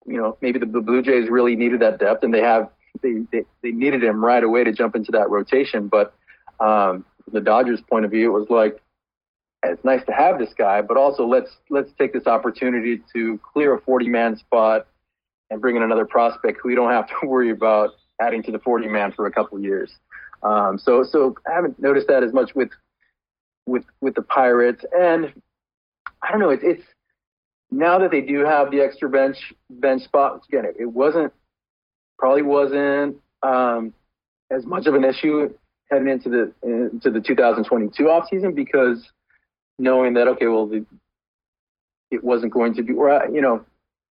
you 0.06 0.18
know, 0.18 0.38
maybe 0.42 0.60
the, 0.60 0.66
the 0.66 0.82
Blue 0.82 1.02
Jays 1.02 1.30
really 1.30 1.56
needed 1.56 1.80
that 1.82 2.00
depth, 2.00 2.24
and 2.24 2.34
they 2.34 2.42
have 2.42 2.70
they, 3.02 3.24
they, 3.32 3.44
they 3.62 3.72
needed 3.72 4.04
him 4.04 4.24
right 4.24 4.44
away 4.44 4.64
to 4.64 4.72
jump 4.72 4.96
into 4.96 5.12
that 5.12 5.30
rotation. 5.30 5.88
But 5.88 6.14
um, 6.60 7.06
from 7.24 7.34
the 7.34 7.42
Dodgers' 7.42 7.82
point 7.82 8.06
of 8.06 8.12
view, 8.12 8.36
it 8.36 8.40
was 8.40 8.50
like 8.50 8.82
it's 9.64 9.84
nice 9.84 10.04
to 10.08 10.12
have 10.12 10.40
this 10.40 10.54
guy, 10.58 10.82
but 10.82 10.98
also 10.98 11.26
let's 11.26 11.58
let's 11.70 11.90
take 11.98 12.14
this 12.14 12.28
opportunity 12.28 13.02
to 13.14 13.40
clear 13.54 13.76
a 13.76 13.82
40 13.82 14.10
man 14.10 14.38
spot 14.38 14.88
and 15.50 15.62
bring 15.62 15.76
in 15.76 15.84
another 15.84 16.06
prospect 16.06 16.60
who 16.62 16.70
we 16.70 16.76
don't 16.76 16.92
have 16.92 17.08
to 17.08 17.14
worry 17.28 17.52
about 17.52 17.92
adding 18.20 18.44
to 18.44 18.52
the 18.52 18.60
40 18.60 18.88
man 18.88 19.12
for 19.12 19.26
a 19.28 19.32
couple 19.32 19.60
years. 19.60 19.92
Um, 20.44 20.80
so 20.80 21.04
so 21.04 21.36
I 21.48 21.54
haven't 21.54 21.80
noticed 21.80 22.08
that 22.08 22.24
as 22.24 22.34
much 22.34 22.56
with 22.56 22.70
with 23.66 23.86
with 24.02 24.16
the 24.16 24.22
Pirates, 24.22 24.84
and 24.98 25.34
I 26.24 26.32
don't 26.32 26.40
know. 26.40 26.50
It's 26.50 26.64
it's 26.64 26.84
now 27.72 28.00
that 28.00 28.12
they 28.12 28.22
do 28.22 28.40
have 28.40 28.70
the 28.70 28.82
extra 28.82 29.10
bench 29.10 29.54
bench 29.70 30.04
spot, 30.04 30.44
again, 30.50 30.66
it, 30.66 30.76
it 30.80 30.86
wasn't 30.86 31.32
probably 32.20 32.42
wasn't 32.42 33.18
um, 33.42 33.94
as 34.52 34.66
much 34.66 34.86
of 34.86 34.94
an 34.94 35.04
issue 35.04 35.54
heading 35.90 36.10
into 36.10 36.30
the 36.30 36.54
into 36.64 37.10
the 37.10 37.22
2022 37.22 38.04
offseason 38.04 38.54
because 38.54 39.10
knowing 39.80 40.14
that 40.14 40.28
okay, 40.28 40.48
well, 40.48 40.68
the, 40.68 40.86
it 42.12 42.24
wasn't 42.24 42.52
going 42.52 42.76
to 42.76 42.84
be, 42.84 42.94
or 42.94 43.10
you 43.32 43.42
know, 43.42 43.64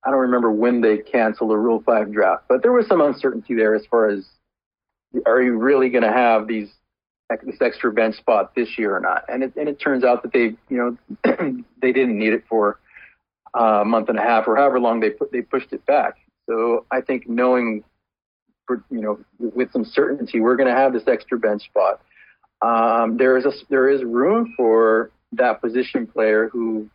I 0.05 0.09
don't 0.09 0.19
remember 0.19 0.51
when 0.51 0.81
they 0.81 0.97
canceled 0.97 1.51
the 1.51 1.57
Rule 1.57 1.83
Five 1.85 2.11
draft, 2.11 2.45
but 2.47 2.61
there 2.61 2.71
was 2.71 2.87
some 2.87 3.01
uncertainty 3.01 3.55
there 3.55 3.75
as 3.75 3.85
far 3.85 4.09
as 4.09 4.25
are 5.25 5.41
you 5.41 5.57
really 5.57 5.89
going 5.89 6.03
to 6.03 6.11
have 6.11 6.47
these 6.47 6.69
this 7.43 7.61
extra 7.61 7.91
bench 7.93 8.17
spot 8.17 8.55
this 8.55 8.77
year 8.77 8.95
or 8.95 8.99
not? 8.99 9.25
And 9.27 9.43
it 9.43 9.53
and 9.55 9.69
it 9.69 9.79
turns 9.79 10.03
out 10.03 10.23
that 10.23 10.33
they 10.33 10.55
you 10.69 10.97
know 11.23 11.23
they 11.81 11.91
didn't 11.91 12.17
need 12.17 12.33
it 12.33 12.43
for 12.47 12.79
a 13.53 13.83
month 13.85 14.09
and 14.09 14.19
a 14.19 14.21
half 14.21 14.47
or 14.47 14.55
however 14.55 14.79
long 14.79 14.99
they 14.99 15.09
put 15.09 15.31
they 15.31 15.41
pushed 15.41 15.73
it 15.73 15.85
back. 15.85 16.17
So 16.49 16.85
I 16.89 17.01
think 17.01 17.29
knowing, 17.29 17.83
for, 18.65 18.83
you 18.89 19.01
know, 19.01 19.19
with 19.37 19.71
some 19.71 19.85
certainty, 19.85 20.39
we're 20.39 20.55
going 20.55 20.69
to 20.69 20.75
have 20.75 20.93
this 20.93 21.03
extra 21.07 21.37
bench 21.37 21.63
spot. 21.63 22.01
Um, 22.61 23.17
there 23.17 23.37
is 23.37 23.45
a 23.45 23.51
there 23.69 23.89
is 23.89 24.03
room 24.03 24.53
for 24.57 25.11
that 25.33 25.61
position 25.61 26.07
player 26.07 26.49
who 26.49 26.89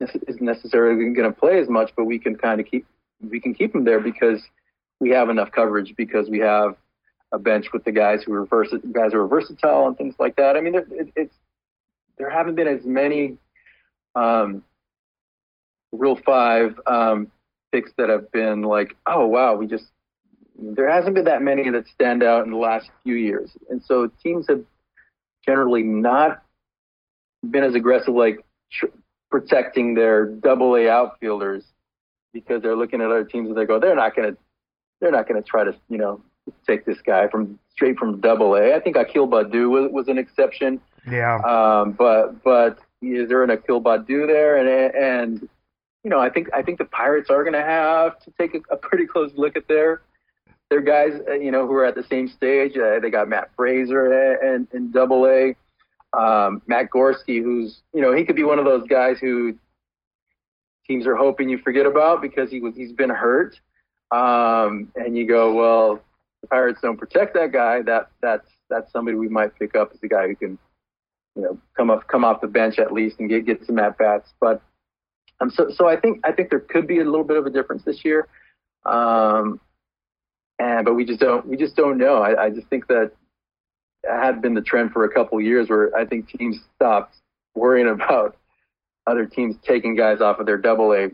isn't 0.00 0.42
necessarily 0.42 1.12
going 1.14 1.32
to 1.32 1.38
play 1.38 1.60
as 1.60 1.68
much, 1.68 1.92
but 1.96 2.04
we 2.04 2.18
can 2.18 2.36
kind 2.36 2.60
of 2.60 2.66
keep 2.66 2.86
we 3.20 3.40
can 3.40 3.54
keep 3.54 3.74
him 3.74 3.84
there 3.84 4.00
because 4.00 4.42
we 5.00 5.10
have 5.10 5.28
enough 5.28 5.50
coverage 5.52 5.94
because 5.96 6.28
we 6.28 6.38
have 6.40 6.74
a 7.32 7.38
bench 7.38 7.66
with 7.72 7.84
the 7.84 7.92
guys 7.92 8.22
who 8.22 8.32
are 8.34 8.46
vers- 8.46 8.72
guys 8.92 9.12
who 9.12 9.20
are 9.20 9.28
versatile 9.28 9.86
and 9.86 9.96
things 9.96 10.14
like 10.18 10.36
that. 10.36 10.56
I 10.56 10.60
mean, 10.60 10.74
it, 10.74 11.12
it's 11.14 11.34
there 12.16 12.30
haven't 12.30 12.54
been 12.54 12.68
as 12.68 12.84
many 12.84 13.36
um, 14.14 14.62
Rule 15.92 16.18
Five 16.24 16.78
um, 16.86 17.30
picks 17.72 17.90
that 17.98 18.08
have 18.08 18.30
been 18.32 18.62
like, 18.62 18.96
oh 19.06 19.26
wow, 19.26 19.54
we 19.56 19.66
just 19.66 19.84
there 20.58 20.90
hasn't 20.90 21.14
been 21.14 21.24
that 21.26 21.42
many 21.42 21.70
that 21.70 21.86
stand 21.88 22.22
out 22.22 22.44
in 22.44 22.50
the 22.50 22.56
last 22.56 22.90
few 23.04 23.14
years, 23.14 23.50
and 23.70 23.82
so 23.84 24.10
teams 24.22 24.46
have 24.48 24.64
generally 25.44 25.82
not 25.82 26.42
been 27.48 27.62
as 27.62 27.74
aggressive 27.74 28.14
like 28.14 28.44
tr- 28.72 28.86
protecting 29.30 29.94
their 29.94 30.26
double 30.26 30.74
A 30.76 30.88
outfielders 30.88 31.64
because 32.32 32.62
they're 32.62 32.76
looking 32.76 33.00
at 33.00 33.06
other 33.06 33.24
teams 33.24 33.48
and 33.48 33.56
they 33.56 33.64
go, 33.64 33.78
they're 33.78 33.94
not 33.94 34.16
gonna 34.16 34.36
they're 35.00 35.12
not 35.12 35.28
gonna 35.28 35.42
try 35.42 35.64
to 35.64 35.74
you 35.88 35.98
know 35.98 36.20
take 36.66 36.84
this 36.84 37.00
guy 37.00 37.28
from 37.28 37.58
straight 37.70 37.98
from 37.98 38.20
double 38.20 38.54
A. 38.54 38.74
I 38.74 38.80
think 38.80 38.96
Akil 38.96 39.28
Baddoo 39.28 39.70
was, 39.70 39.90
was 39.92 40.08
an 40.08 40.18
exception. 40.18 40.80
Yeah. 41.10 41.36
Um, 41.36 41.92
but 41.92 42.42
but 42.42 42.78
is 43.02 43.28
there 43.28 43.42
an 43.44 43.50
Akil 43.50 43.80
Baddoo 43.80 44.26
there? 44.26 44.56
And 44.56 44.94
and 44.94 45.48
you 46.04 46.10
know, 46.10 46.18
I 46.18 46.30
think 46.30 46.48
I 46.54 46.62
think 46.62 46.78
the 46.78 46.84
Pirates 46.84 47.30
are 47.30 47.42
going 47.42 47.54
to 47.54 47.62
have 47.62 48.18
to 48.20 48.32
take 48.38 48.54
a, 48.54 48.74
a, 48.74 48.76
pretty 48.76 49.06
close 49.06 49.30
look 49.36 49.56
at 49.56 49.68
their 49.68 50.02
their 50.70 50.80
guys, 50.80 51.20
uh, 51.28 51.32
you 51.32 51.50
know, 51.50 51.66
who 51.66 51.74
are 51.74 51.84
at 51.84 51.94
the 51.94 52.04
same 52.04 52.28
stage. 52.28 52.76
Uh, 52.76 53.00
they 53.00 53.10
got 53.10 53.28
Matt 53.28 53.50
Fraizer 53.56 54.36
and 54.42 54.68
in 54.72 54.90
Double 54.90 55.26
A, 55.26 55.54
um, 56.18 56.62
Matt 56.66 56.90
Gorski, 56.90 57.42
who's 57.42 57.80
you 57.92 58.00
know 58.00 58.14
he 58.14 58.24
could 58.24 58.36
be 58.36 58.44
one 58.44 58.58
of 58.58 58.64
those 58.64 58.86
guys 58.88 59.18
who 59.18 59.54
teams 60.86 61.06
are 61.06 61.16
hoping 61.16 61.48
you 61.48 61.58
forget 61.58 61.86
about 61.86 62.22
because 62.22 62.50
he 62.50 62.60
was 62.60 62.74
he's 62.74 62.92
been 62.92 63.10
hurt, 63.10 63.58
um, 64.10 64.90
and 64.96 65.16
you 65.16 65.26
go, 65.26 65.52
well, 65.52 66.00
the 66.42 66.48
Pirates 66.48 66.80
don't 66.80 66.96
protect 66.96 67.34
that 67.34 67.52
guy. 67.52 67.82
That 67.82 68.10
that's 68.20 68.48
that's 68.68 68.92
somebody 68.92 69.16
we 69.16 69.28
might 69.28 69.58
pick 69.58 69.74
up 69.76 69.90
as 69.92 70.02
a 70.02 70.08
guy 70.08 70.28
who 70.28 70.36
can, 70.36 70.58
you 71.36 71.42
know, 71.42 71.58
come 71.76 71.90
off 71.90 72.06
come 72.06 72.24
off 72.24 72.40
the 72.40 72.48
bench 72.48 72.78
at 72.78 72.92
least 72.92 73.20
and 73.20 73.28
get 73.28 73.46
get 73.46 73.64
some 73.66 73.78
at 73.78 73.98
bats, 73.98 74.32
but 74.40 74.62
um, 75.40 75.50
so, 75.50 75.70
so 75.70 75.88
I 75.88 75.98
think 75.98 76.20
I 76.24 76.32
think 76.32 76.50
there 76.50 76.60
could 76.60 76.86
be 76.86 76.98
a 76.98 77.04
little 77.04 77.24
bit 77.24 77.36
of 77.36 77.46
a 77.46 77.50
difference 77.50 77.84
this 77.84 78.04
year, 78.04 78.26
um, 78.84 79.60
and 80.58 80.84
but 80.84 80.94
we 80.94 81.04
just 81.04 81.20
don't 81.20 81.46
we 81.46 81.56
just 81.56 81.76
don't 81.76 81.98
know. 81.98 82.22
I, 82.22 82.46
I 82.46 82.50
just 82.50 82.66
think 82.68 82.88
that 82.88 83.12
had 84.04 84.42
been 84.42 84.54
the 84.54 84.60
trend 84.60 84.92
for 84.92 85.04
a 85.04 85.12
couple 85.12 85.40
years 85.40 85.68
where 85.68 85.94
I 85.96 86.04
think 86.04 86.28
teams 86.28 86.58
stopped 86.74 87.16
worrying 87.54 87.88
about 87.88 88.36
other 89.06 89.26
teams 89.26 89.56
taking 89.66 89.96
guys 89.96 90.20
off 90.20 90.38
of 90.38 90.46
their 90.46 90.58
double 90.58 90.92
A 90.92 91.10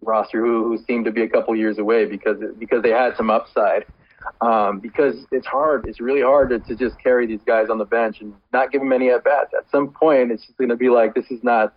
roster 0.00 0.40
who, 0.40 0.64
who 0.64 0.78
seemed 0.84 1.04
to 1.04 1.12
be 1.12 1.22
a 1.22 1.28
couple 1.28 1.54
years 1.54 1.78
away 1.78 2.06
because 2.06 2.38
because 2.58 2.82
they 2.82 2.90
had 2.90 3.16
some 3.16 3.30
upside. 3.30 3.84
Um, 4.40 4.80
because 4.80 5.24
it's 5.30 5.46
hard, 5.46 5.86
it's 5.86 6.00
really 6.00 6.22
hard 6.22 6.50
to, 6.50 6.58
to 6.58 6.74
just 6.74 7.00
carry 7.00 7.26
these 7.26 7.42
guys 7.46 7.68
on 7.70 7.78
the 7.78 7.84
bench 7.84 8.20
and 8.20 8.34
not 8.52 8.72
give 8.72 8.80
them 8.80 8.92
any 8.92 9.08
at 9.10 9.22
bats. 9.22 9.52
At 9.56 9.70
some 9.70 9.92
point, 9.92 10.32
it's 10.32 10.44
just 10.44 10.58
going 10.58 10.70
to 10.70 10.76
be 10.76 10.88
like 10.88 11.14
this 11.14 11.30
is 11.30 11.44
not 11.44 11.74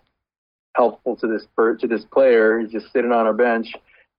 helpful 0.74 1.16
to 1.16 1.26
this 1.26 1.46
to 1.56 1.86
this 1.86 2.04
player. 2.12 2.58
He's 2.58 2.72
just 2.72 2.92
sitting 2.92 3.12
on 3.12 3.28
a 3.28 3.32
bench, 3.32 3.72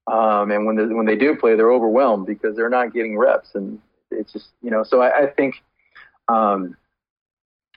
um, 0.07 0.51
and 0.51 0.65
when 0.65 0.77
they, 0.77 0.85
when 0.85 1.05
they 1.05 1.17
do 1.17 1.35
play, 1.35 1.55
they're 1.55 1.73
overwhelmed 1.73 2.25
because 2.25 2.55
they're 2.55 2.69
not 2.69 2.93
getting 2.93 3.17
reps, 3.17 3.49
and 3.53 3.79
it's 4.11 4.31
just 4.31 4.47
you 4.61 4.71
know. 4.71 4.83
So 4.83 5.01
I, 5.01 5.23
I 5.23 5.27
think 5.27 5.55
um, 6.29 6.77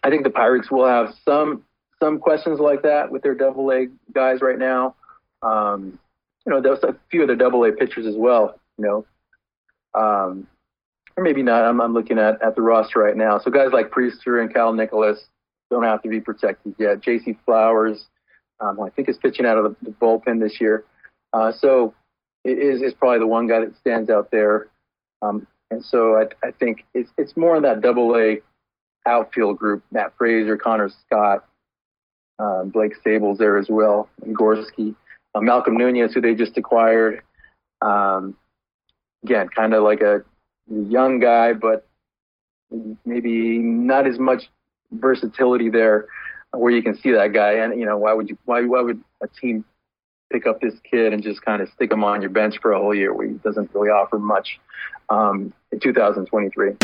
I 0.02 0.10
think 0.10 0.24
the 0.24 0.30
Pirates 0.30 0.70
will 0.70 0.86
have 0.86 1.14
some 1.24 1.64
some 2.00 2.18
questions 2.18 2.60
like 2.60 2.82
that 2.82 3.10
with 3.10 3.22
their 3.22 3.34
double 3.34 3.70
A 3.72 3.86
guys 4.14 4.40
right 4.40 4.58
now. 4.58 4.94
Um, 5.42 5.98
you 6.46 6.52
know, 6.52 6.60
there's 6.60 6.82
a 6.82 6.96
few 7.10 7.22
of 7.22 7.28
their 7.28 7.36
double 7.36 7.64
A 7.64 7.72
pitchers 7.72 8.06
as 8.06 8.14
well. 8.16 8.58
You 8.78 8.84
know, 8.84 9.06
um, 9.94 10.46
or 11.16 11.24
maybe 11.24 11.42
not. 11.42 11.64
I'm, 11.64 11.80
I'm 11.80 11.92
looking 11.92 12.18
at 12.18 12.40
at 12.42 12.54
the 12.54 12.62
roster 12.62 13.00
right 13.00 13.16
now. 13.16 13.38
So 13.38 13.50
guys 13.50 13.72
like 13.72 13.90
Priester 13.90 14.40
and 14.40 14.52
Kyle 14.52 14.72
Nicolas 14.72 15.26
don't 15.70 15.84
have 15.84 16.02
to 16.02 16.08
be 16.08 16.20
protected 16.20 16.74
yet. 16.78 17.00
J.C. 17.00 17.38
Flowers 17.44 18.06
um, 18.60 18.80
I 18.80 18.90
think 18.90 19.08
is 19.08 19.16
pitching 19.16 19.46
out 19.46 19.58
of 19.58 19.64
the, 19.64 19.76
the 19.82 19.90
bullpen 19.90 20.40
this 20.40 20.60
year. 20.60 20.84
Uh, 21.32 21.52
so 21.52 21.94
it 22.44 22.58
is, 22.58 22.82
is 22.82 22.94
probably 22.94 23.18
the 23.18 23.26
one 23.26 23.46
guy 23.46 23.60
that 23.60 23.76
stands 23.76 24.10
out 24.10 24.30
there. 24.30 24.68
Um, 25.22 25.46
And 25.70 25.84
so 25.84 26.16
I, 26.16 26.46
I 26.46 26.50
think 26.52 26.84
it's 26.94 27.10
it's 27.16 27.36
more 27.36 27.56
in 27.56 27.62
that 27.62 27.80
double 27.80 28.16
A 28.16 28.40
outfield 29.06 29.58
group. 29.58 29.82
Matt 29.90 30.16
Fraizer, 30.18 30.58
Connor 30.58 30.90
Scott, 31.06 31.44
um, 32.38 32.70
Blake 32.70 32.94
Sabol 33.04 33.36
there 33.36 33.56
as 33.56 33.68
well, 33.68 34.08
and 34.22 34.36
Gorski, 34.36 34.94
uh, 35.34 35.40
Malcolm 35.40 35.76
Nunez, 35.76 36.12
who 36.12 36.20
they 36.20 36.34
just 36.34 36.56
acquired. 36.58 37.22
Um, 37.82 38.36
again, 39.24 39.48
kind 39.48 39.74
of 39.74 39.82
like 39.82 40.00
a 40.00 40.22
young 40.68 41.18
guy, 41.18 41.52
but 41.52 41.86
maybe 43.04 43.58
not 43.58 44.06
as 44.06 44.18
much 44.18 44.44
versatility 44.92 45.68
there 45.70 46.06
where 46.52 46.72
you 46.72 46.82
can 46.82 46.96
see 46.96 47.12
that 47.12 47.32
guy. 47.32 47.54
And 47.54 47.78
you 47.78 47.86
know, 47.86 47.98
why 47.98 48.12
would 48.12 48.28
you? 48.28 48.38
Why 48.44 48.64
why 48.64 48.82
would 48.82 49.02
a 49.22 49.28
team 49.28 49.64
pick 50.32 50.46
up 50.46 50.60
this 50.60 50.74
kid 50.88 51.12
and 51.12 51.22
just 51.22 51.42
kind 51.42 51.60
of 51.60 51.68
stick 51.70 51.90
him 51.90 52.04
on 52.04 52.20
your 52.20 52.30
bench 52.30 52.58
for 52.62 52.72
a 52.72 52.78
whole 52.78 52.94
year 52.94 53.12
where 53.12 53.26
he 53.26 53.34
doesn't 53.34 53.74
really 53.74 53.90
offer 53.90 54.18
much 54.18 54.60
um, 55.08 55.52
in 55.72 55.80
2023? 55.80 56.76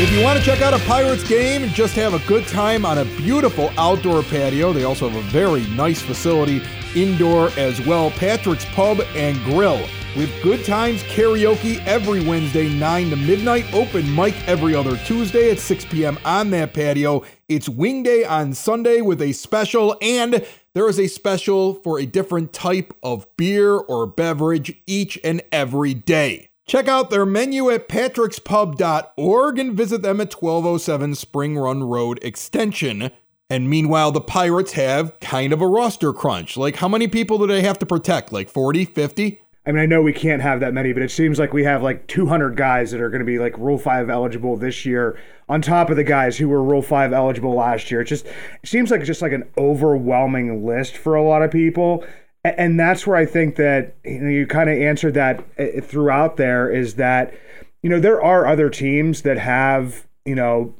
If 0.00 0.12
you 0.12 0.22
want 0.22 0.38
to 0.38 0.44
check 0.44 0.62
out 0.62 0.72
a 0.72 0.78
Pirates 0.84 1.28
game 1.28 1.64
and 1.64 1.72
just 1.72 1.96
have 1.96 2.14
a 2.14 2.20
good 2.28 2.46
time 2.46 2.86
on 2.86 2.98
a 2.98 3.04
beautiful 3.16 3.72
outdoor 3.76 4.22
patio, 4.22 4.72
they 4.72 4.84
also 4.84 5.08
have 5.08 5.18
a 5.18 5.28
very 5.30 5.66
nice 5.70 6.00
facility 6.00 6.62
indoor 6.96 7.50
as 7.56 7.84
well. 7.86 8.10
Patrick's 8.10 8.64
Pub 8.66 9.00
and 9.14 9.42
Grill 9.44 9.86
with 10.16 10.30
good 10.42 10.64
times 10.64 11.02
karaoke 11.04 11.84
every 11.86 12.24
Wednesday, 12.24 12.68
9 12.68 13.10
to 13.10 13.16
midnight. 13.16 13.72
Open 13.72 14.14
mic 14.14 14.34
every 14.48 14.74
other 14.74 14.96
Tuesday 14.98 15.50
at 15.50 15.58
6 15.58 15.84
p.m. 15.86 16.18
on 16.24 16.50
that 16.50 16.74
patio. 16.74 17.22
It's 17.48 17.68
Wing 17.68 18.02
Day 18.02 18.24
on 18.24 18.54
Sunday 18.54 19.00
with 19.00 19.22
a 19.22 19.32
special, 19.32 19.96
and 20.02 20.44
there 20.74 20.88
is 20.88 20.98
a 20.98 21.06
special 21.06 21.74
for 21.74 21.98
a 21.98 22.06
different 22.06 22.52
type 22.52 22.92
of 23.02 23.26
beer 23.36 23.74
or 23.74 24.06
beverage 24.06 24.80
each 24.86 25.18
and 25.22 25.42
every 25.52 25.94
day. 25.94 26.48
Check 26.66 26.86
out 26.86 27.08
their 27.08 27.24
menu 27.24 27.70
at 27.70 27.88
patrickspub.org 27.88 29.58
and 29.58 29.72
visit 29.72 30.02
them 30.02 30.20
at 30.20 30.34
1207 30.34 31.14
Spring 31.14 31.56
Run 31.56 31.82
Road 31.82 32.18
Extension. 32.22 33.10
And 33.50 33.70
meanwhile, 33.70 34.12
the 34.12 34.20
Pirates 34.20 34.72
have 34.72 35.18
kind 35.20 35.52
of 35.52 35.62
a 35.62 35.66
roster 35.66 36.12
crunch. 36.12 36.56
Like, 36.56 36.76
how 36.76 36.88
many 36.88 37.08
people 37.08 37.38
do 37.38 37.46
they 37.46 37.62
have 37.62 37.78
to 37.78 37.86
protect? 37.86 38.32
Like 38.32 38.50
40, 38.50 38.84
50? 38.84 39.42
I 39.66 39.72
mean, 39.72 39.82
I 39.82 39.86
know 39.86 40.02
we 40.02 40.12
can't 40.12 40.42
have 40.42 40.60
that 40.60 40.72
many, 40.72 40.92
but 40.92 41.02
it 41.02 41.10
seems 41.10 41.38
like 41.38 41.52
we 41.52 41.64
have 41.64 41.82
like 41.82 42.06
200 42.06 42.56
guys 42.56 42.90
that 42.90 43.00
are 43.00 43.10
going 43.10 43.20
to 43.20 43.26
be 43.26 43.38
like 43.38 43.56
Rule 43.58 43.78
5 43.78 44.08
eligible 44.08 44.56
this 44.56 44.86
year, 44.86 45.18
on 45.48 45.60
top 45.62 45.90
of 45.90 45.96
the 45.96 46.04
guys 46.04 46.36
who 46.38 46.48
were 46.48 46.62
Rule 46.62 46.82
5 46.82 47.12
eligible 47.12 47.54
last 47.54 47.90
year. 47.90 48.00
It 48.00 48.06
just 48.06 48.26
it 48.26 48.66
seems 48.68 48.90
like 48.90 49.04
just 49.04 49.22
like 49.22 49.32
an 49.32 49.48
overwhelming 49.58 50.66
list 50.66 50.96
for 50.96 51.14
a 51.14 51.22
lot 51.22 51.42
of 51.42 51.50
people 51.50 52.04
and 52.44 52.78
that's 52.78 53.06
where 53.06 53.16
I 53.16 53.26
think 53.26 53.56
that 53.56 53.94
you, 54.04 54.20
know, 54.20 54.30
you 54.30 54.46
kind 54.46 54.70
of 54.70 54.78
answered 54.78 55.14
that 55.14 55.44
uh, 55.58 55.80
throughout 55.82 56.36
there 56.36 56.70
is 56.70 56.94
that 56.94 57.34
you 57.82 57.90
know 57.90 58.00
there 58.00 58.22
are 58.22 58.46
other 58.46 58.70
teams 58.70 59.22
that 59.22 59.38
have 59.38 60.06
you 60.24 60.34
know 60.34 60.74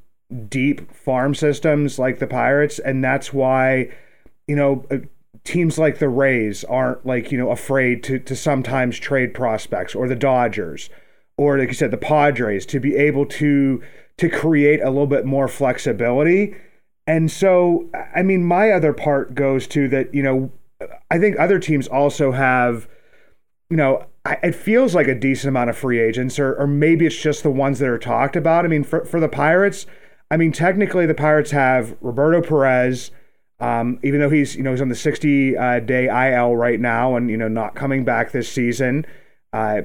deep 0.48 0.92
farm 0.94 1.34
systems 1.34 1.98
like 1.98 2.18
the 2.18 2.26
Pirates, 2.26 2.78
and 2.78 3.02
that's 3.02 3.32
why 3.32 3.90
you 4.46 4.56
know 4.56 4.84
uh, 4.90 4.98
teams 5.44 5.78
like 5.78 5.98
the 5.98 6.08
Rays 6.08 6.64
aren't 6.64 7.04
like 7.06 7.32
you 7.32 7.38
know 7.38 7.50
afraid 7.50 8.02
to 8.04 8.18
to 8.18 8.36
sometimes 8.36 8.98
trade 8.98 9.34
prospects 9.34 9.94
or 9.94 10.08
the 10.08 10.16
Dodgers 10.16 10.90
or 11.38 11.58
like 11.58 11.68
you 11.68 11.74
said 11.74 11.90
the 11.90 11.96
Padres 11.96 12.66
to 12.66 12.80
be 12.80 12.96
able 12.96 13.24
to 13.24 13.82
to 14.18 14.28
create 14.28 14.80
a 14.82 14.90
little 14.90 15.06
bit 15.06 15.24
more 15.24 15.48
flexibility. 15.48 16.54
And 17.06 17.30
so, 17.30 17.88
I 18.14 18.22
mean, 18.22 18.44
my 18.44 18.70
other 18.70 18.92
part 18.92 19.34
goes 19.34 19.66
to 19.68 19.88
that, 19.88 20.12
you 20.12 20.22
know, 20.22 20.50
I 21.10 21.18
think 21.18 21.38
other 21.38 21.58
teams 21.58 21.88
also 21.88 22.32
have, 22.32 22.88
you 23.70 23.76
know, 23.76 24.04
it 24.42 24.54
feels 24.54 24.94
like 24.94 25.08
a 25.08 25.14
decent 25.14 25.48
amount 25.48 25.70
of 25.70 25.78
free 25.78 26.00
agents, 26.00 26.38
or, 26.38 26.54
or 26.56 26.66
maybe 26.66 27.06
it's 27.06 27.16
just 27.16 27.42
the 27.42 27.50
ones 27.50 27.78
that 27.78 27.88
are 27.88 27.98
talked 27.98 28.36
about. 28.36 28.66
I 28.66 28.68
mean, 28.68 28.84
for, 28.84 29.04
for 29.06 29.20
the 29.20 29.28
Pirates, 29.28 29.86
I 30.30 30.36
mean, 30.36 30.52
technically 30.52 31.06
the 31.06 31.14
Pirates 31.14 31.50
have 31.52 31.96
Roberto 32.00 32.46
Perez, 32.46 33.10
um, 33.60 33.98
even 34.02 34.20
though 34.20 34.30
he's, 34.30 34.56
you 34.56 34.62
know, 34.62 34.72
he's 34.72 34.80
on 34.80 34.88
the 34.88 34.94
60 34.94 35.56
uh, 35.56 35.80
day 35.80 36.06
IL 36.06 36.56
right 36.56 36.78
now 36.78 37.16
and, 37.16 37.30
you 37.30 37.36
know, 37.36 37.48
not 37.48 37.74
coming 37.74 38.04
back 38.04 38.32
this 38.32 38.50
season. 38.50 39.06
Uh, 39.52 39.82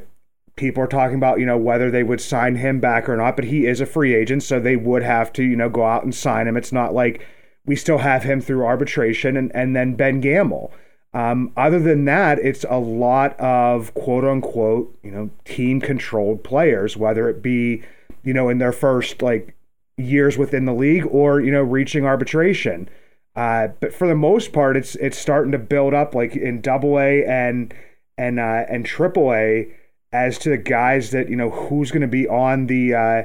people 0.56 0.84
are 0.84 0.88
talking 0.88 1.16
about, 1.16 1.40
you 1.40 1.46
know, 1.46 1.58
whether 1.58 1.90
they 1.90 2.04
would 2.04 2.22
sign 2.22 2.56
him 2.56 2.80
back 2.80 3.10
or 3.10 3.18
not, 3.18 3.36
but 3.36 3.46
he 3.46 3.66
is 3.66 3.82
a 3.82 3.86
free 3.86 4.14
agent, 4.14 4.44
so 4.44 4.60
they 4.60 4.76
would 4.76 5.04
have 5.04 5.34
to, 5.34 5.44
you 5.44 5.56
know, 5.56 5.70
go 5.70 5.84
out 5.84 6.04
and 6.04 6.14
sign 6.14 6.48
him. 6.48 6.58
It's 6.58 6.72
not 6.72 6.94
like 6.94 7.26
we 7.66 7.76
still 7.76 8.00
have 8.00 8.24
him 8.24 8.42
through 8.42 8.66
arbitration 8.66 9.38
and, 9.38 9.52
and 9.56 9.76
then 9.76 9.96
Ben 9.96 10.20
Gamel. 10.20 10.72
Um, 11.14 11.52
other 11.56 11.80
than 11.80 12.06
that, 12.06 12.40
it's 12.40 12.66
a 12.70 12.80
lot 12.80 13.40
of 13.40 13.94
quote 13.94 14.26
unquote, 14.26 14.98
you 15.04 15.12
know, 15.12 15.30
team 15.46 15.80
controlled 15.80 16.44
players, 16.44 16.98
whether 16.98 17.30
it 17.30 17.42
be, 17.42 17.84
you 18.24 18.34
know, 18.34 18.50
in 18.50 18.58
their 18.58 18.72
first 18.72 19.22
like 19.22 19.56
years 19.98 20.38
within 20.38 20.66
the 20.66 20.74
league 20.74 21.06
or, 21.06 21.40
you 21.40 21.52
know, 21.52 21.62
reaching 21.62 22.06
arbitration. 22.06 22.90
Uh, 23.36 23.70
but 23.80 23.94
for 23.94 24.08
the 24.08 24.16
most 24.16 24.54
part, 24.54 24.78
it's 24.78 24.96
it's 24.96 25.18
starting 25.18 25.52
to 25.52 25.58
build 25.58 25.94
up 25.94 26.14
like 26.14 26.36
in 26.36 26.62
double 26.62 27.00
A 27.00 27.26
and 27.26 27.74
and 28.18 28.40
uh, 28.40 28.66
and 28.70 28.86
triple 28.86 29.34
A 29.34 29.68
as 30.12 30.38
to 30.40 30.50
the 30.50 30.58
guys 30.58 31.12
that, 31.12 31.30
you 31.30 31.36
know, 31.36 31.50
who's 31.50 31.90
going 31.90 32.02
to 32.02 32.08
be 32.08 32.28
on 32.28 32.68
the 32.68 32.94
uh, 32.94 33.24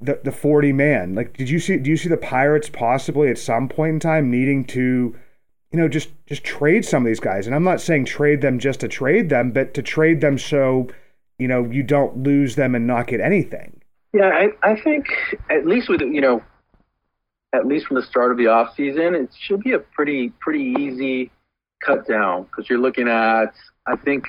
the 0.00 0.20
the 0.24 0.32
40 0.32 0.72
man. 0.72 1.14
Like, 1.14 1.36
did 1.36 1.48
you 1.48 1.58
see 1.58 1.78
do 1.78 1.88
you 1.88 1.96
see 1.96 2.08
the 2.08 2.18
Pirates 2.18 2.68
possibly 2.68 3.30
at 3.30 3.38
some 3.38 3.68
point 3.68 3.94
in 3.94 4.00
time 4.00 4.30
needing 4.30 4.64
to 4.66 5.16
you 5.72 5.78
know, 5.78 5.88
just 5.88 6.10
just 6.26 6.44
trade 6.44 6.84
some 6.84 7.02
of 7.02 7.06
these 7.06 7.20
guys. 7.20 7.46
And 7.46 7.54
I'm 7.54 7.64
not 7.64 7.80
saying 7.80 8.06
trade 8.06 8.40
them 8.40 8.58
just 8.58 8.80
to 8.80 8.88
trade 8.88 9.28
them, 9.28 9.50
but 9.50 9.74
to 9.74 9.82
trade 9.82 10.20
them 10.20 10.38
so, 10.38 10.88
you 11.38 11.48
know, 11.48 11.64
you 11.64 11.82
don't 11.82 12.22
lose 12.22 12.56
them 12.56 12.74
and 12.74 12.86
not 12.86 13.06
get 13.06 13.20
anything. 13.20 13.77
Yeah, 14.12 14.30
I, 14.30 14.70
I 14.70 14.80
think 14.80 15.06
at 15.50 15.66
least 15.66 15.88
with 15.88 16.00
you 16.00 16.20
know, 16.20 16.42
at 17.52 17.66
least 17.66 17.86
from 17.86 17.96
the 17.96 18.02
start 18.02 18.30
of 18.30 18.38
the 18.38 18.46
off 18.46 18.74
season, 18.76 19.14
it 19.14 19.30
should 19.38 19.60
be 19.60 19.72
a 19.72 19.78
pretty 19.78 20.30
pretty 20.40 20.74
easy 20.78 21.30
cut 21.84 22.06
down 22.08 22.44
because 22.44 22.68
you're 22.68 22.78
looking 22.78 23.08
at 23.08 23.52
I 23.86 23.96
think 23.96 24.24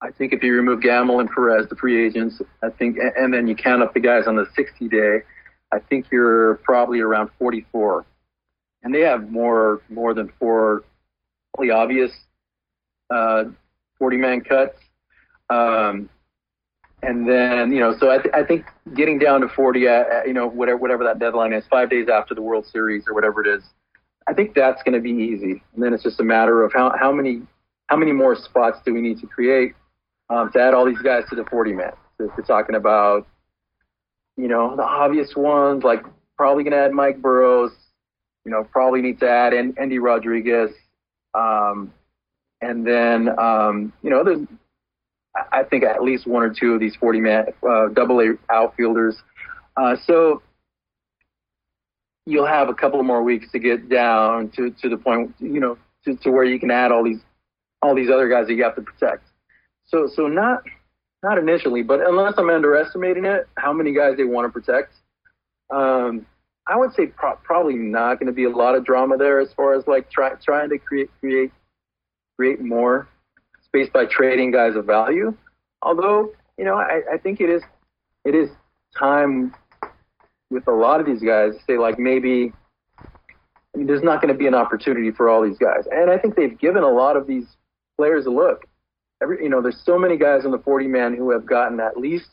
I 0.00 0.10
think 0.10 0.32
if 0.32 0.42
you 0.42 0.54
remove 0.54 0.82
Gamel 0.82 1.20
and 1.20 1.30
Perez, 1.30 1.68
the 1.68 1.76
free 1.76 2.04
agents, 2.04 2.40
I 2.62 2.70
think, 2.70 2.98
and 3.16 3.32
then 3.32 3.46
you 3.46 3.54
count 3.54 3.82
up 3.82 3.94
the 3.94 4.00
guys 4.00 4.24
on 4.26 4.34
the 4.34 4.46
60 4.56 4.88
day, 4.88 5.18
I 5.72 5.78
think 5.78 6.06
you're 6.10 6.56
probably 6.64 7.00
around 7.00 7.30
44 7.38 8.04
and 8.82 8.94
they 8.94 9.00
have 9.00 9.30
more 9.30 9.80
more 9.88 10.14
than 10.14 10.30
four 10.38 10.84
really 11.56 11.70
obvious 11.70 12.10
uh, 13.10 13.44
40 13.98 14.16
man 14.16 14.40
cuts. 14.40 14.76
Um, 15.50 16.08
and 17.02 17.28
then 17.28 17.72
you 17.72 17.80
know, 17.80 17.96
so 17.98 18.10
I, 18.10 18.18
th- 18.18 18.34
I 18.34 18.44
think 18.44 18.66
getting 18.94 19.18
down 19.18 19.40
to 19.40 19.48
40, 19.48 19.86
uh, 19.86 19.90
uh, 19.90 20.22
you 20.24 20.32
know, 20.32 20.46
whatever 20.46 20.78
whatever 20.78 21.04
that 21.04 21.18
deadline 21.18 21.52
is, 21.52 21.64
five 21.68 21.90
days 21.90 22.08
after 22.08 22.34
the 22.34 22.42
World 22.42 22.66
Series 22.66 23.04
or 23.06 23.14
whatever 23.14 23.44
it 23.44 23.48
is, 23.58 23.64
I 24.28 24.34
think 24.34 24.54
that's 24.54 24.82
going 24.82 24.94
to 24.94 25.00
be 25.00 25.10
easy. 25.10 25.62
And 25.74 25.82
then 25.82 25.92
it's 25.92 26.02
just 26.02 26.20
a 26.20 26.24
matter 26.24 26.62
of 26.62 26.72
how 26.72 26.94
how 26.98 27.12
many 27.12 27.42
how 27.88 27.96
many 27.96 28.12
more 28.12 28.36
spots 28.36 28.78
do 28.84 28.94
we 28.94 29.00
need 29.00 29.20
to 29.20 29.26
create 29.26 29.74
um, 30.30 30.50
to 30.52 30.60
add 30.60 30.74
all 30.74 30.86
these 30.86 31.02
guys 31.02 31.24
to 31.30 31.36
the 31.36 31.44
40 31.44 31.72
man. 31.74 31.92
So 32.16 32.24
if 32.24 32.30
you're 32.36 32.46
talking 32.46 32.76
about, 32.76 33.26
you 34.36 34.48
know, 34.48 34.76
the 34.76 34.82
obvious 34.82 35.34
ones 35.36 35.84
like 35.84 36.04
probably 36.36 36.64
going 36.64 36.72
to 36.72 36.78
add 36.78 36.92
Mike 36.92 37.20
Burrows, 37.20 37.72
you 38.44 38.50
know, 38.50 38.64
probably 38.64 39.02
need 39.02 39.20
to 39.20 39.28
add 39.28 39.52
Endy 39.52 39.98
Rodriguez. 39.98 40.70
Um, 41.34 41.92
and 42.60 42.86
then, 42.86 43.38
um, 43.38 43.92
you 44.02 44.10
know, 44.10 44.24
there's, 44.24 44.46
I 45.34 45.62
think 45.62 45.84
at 45.84 46.02
least 46.02 46.26
one 46.26 46.42
or 46.42 46.52
two 46.52 46.74
of 46.74 46.80
these 46.80 46.94
40 46.96 47.20
man, 47.20 47.46
uh, 47.68 47.88
double 47.88 48.20
A 48.20 48.34
outfielders. 48.50 49.16
Uh, 49.76 49.96
so 50.04 50.42
you'll 52.26 52.46
have 52.46 52.68
a 52.68 52.74
couple 52.74 53.02
more 53.02 53.22
weeks 53.22 53.50
to 53.52 53.58
get 53.58 53.88
down 53.88 54.50
to, 54.50 54.70
to 54.82 54.88
the 54.88 54.96
point, 54.96 55.34
you 55.38 55.60
know, 55.60 55.78
to, 56.04 56.16
to 56.16 56.30
where 56.30 56.44
you 56.44 56.60
can 56.60 56.70
add 56.70 56.92
all 56.92 57.02
these, 57.02 57.20
all 57.80 57.94
these 57.94 58.10
other 58.10 58.28
guys 58.28 58.46
that 58.46 58.54
you 58.54 58.62
have 58.62 58.76
to 58.76 58.82
protect. 58.82 59.24
So, 59.86 60.08
so 60.14 60.26
not, 60.28 60.62
not 61.22 61.38
initially, 61.38 61.82
but 61.82 62.00
unless 62.06 62.34
I'm 62.36 62.50
underestimating 62.50 63.24
it, 63.24 63.48
how 63.56 63.72
many 63.72 63.94
guys 63.94 64.16
they 64.16 64.24
want 64.24 64.46
to 64.46 64.52
protect. 64.52 64.92
Um, 65.70 66.26
I 66.66 66.76
would 66.76 66.92
say 66.94 67.06
pro- 67.06 67.36
probably 67.36 67.74
not 67.74 68.18
going 68.18 68.26
to 68.26 68.32
be 68.32 68.44
a 68.44 68.50
lot 68.50 68.74
of 68.74 68.84
drama 68.84 69.16
there 69.16 69.40
as 69.40 69.52
far 69.54 69.74
as 69.74 69.86
like 69.86 70.10
try, 70.10 70.34
trying 70.34 70.68
to 70.70 70.78
create 70.78 71.10
create 71.20 71.50
create 72.36 72.60
more 72.60 73.08
space 73.74 73.88
by 73.92 74.04
trading 74.06 74.50
guys 74.50 74.76
of 74.76 74.84
value. 74.84 75.34
Although 75.82 76.32
you 76.58 76.64
know 76.64 76.74
I, 76.74 77.00
I 77.14 77.18
think 77.18 77.40
it 77.40 77.48
is 77.48 77.62
it 78.24 78.34
is 78.34 78.50
time 78.98 79.54
with 80.50 80.68
a 80.68 80.72
lot 80.72 81.00
of 81.00 81.06
these 81.06 81.22
guys 81.22 81.52
to 81.54 81.64
say 81.66 81.78
like 81.78 81.98
maybe 81.98 82.52
I 83.74 83.78
mean, 83.78 83.86
there's 83.86 84.02
not 84.02 84.20
going 84.20 84.32
to 84.32 84.38
be 84.38 84.46
an 84.46 84.54
opportunity 84.54 85.10
for 85.10 85.30
all 85.30 85.42
these 85.42 85.58
guys, 85.58 85.84
and 85.90 86.10
I 86.10 86.18
think 86.18 86.36
they've 86.36 86.58
given 86.58 86.82
a 86.82 86.90
lot 86.90 87.16
of 87.16 87.26
these 87.26 87.46
players 87.96 88.26
a 88.26 88.30
look. 88.30 88.66
Every 89.22 89.42
you 89.42 89.48
know 89.48 89.62
there's 89.62 89.80
so 89.84 89.98
many 89.98 90.18
guys 90.18 90.44
on 90.44 90.50
the 90.50 90.58
40 90.58 90.88
man 90.88 91.14
who 91.14 91.30
have 91.30 91.46
gotten 91.46 91.80
at 91.80 91.96
least 91.96 92.28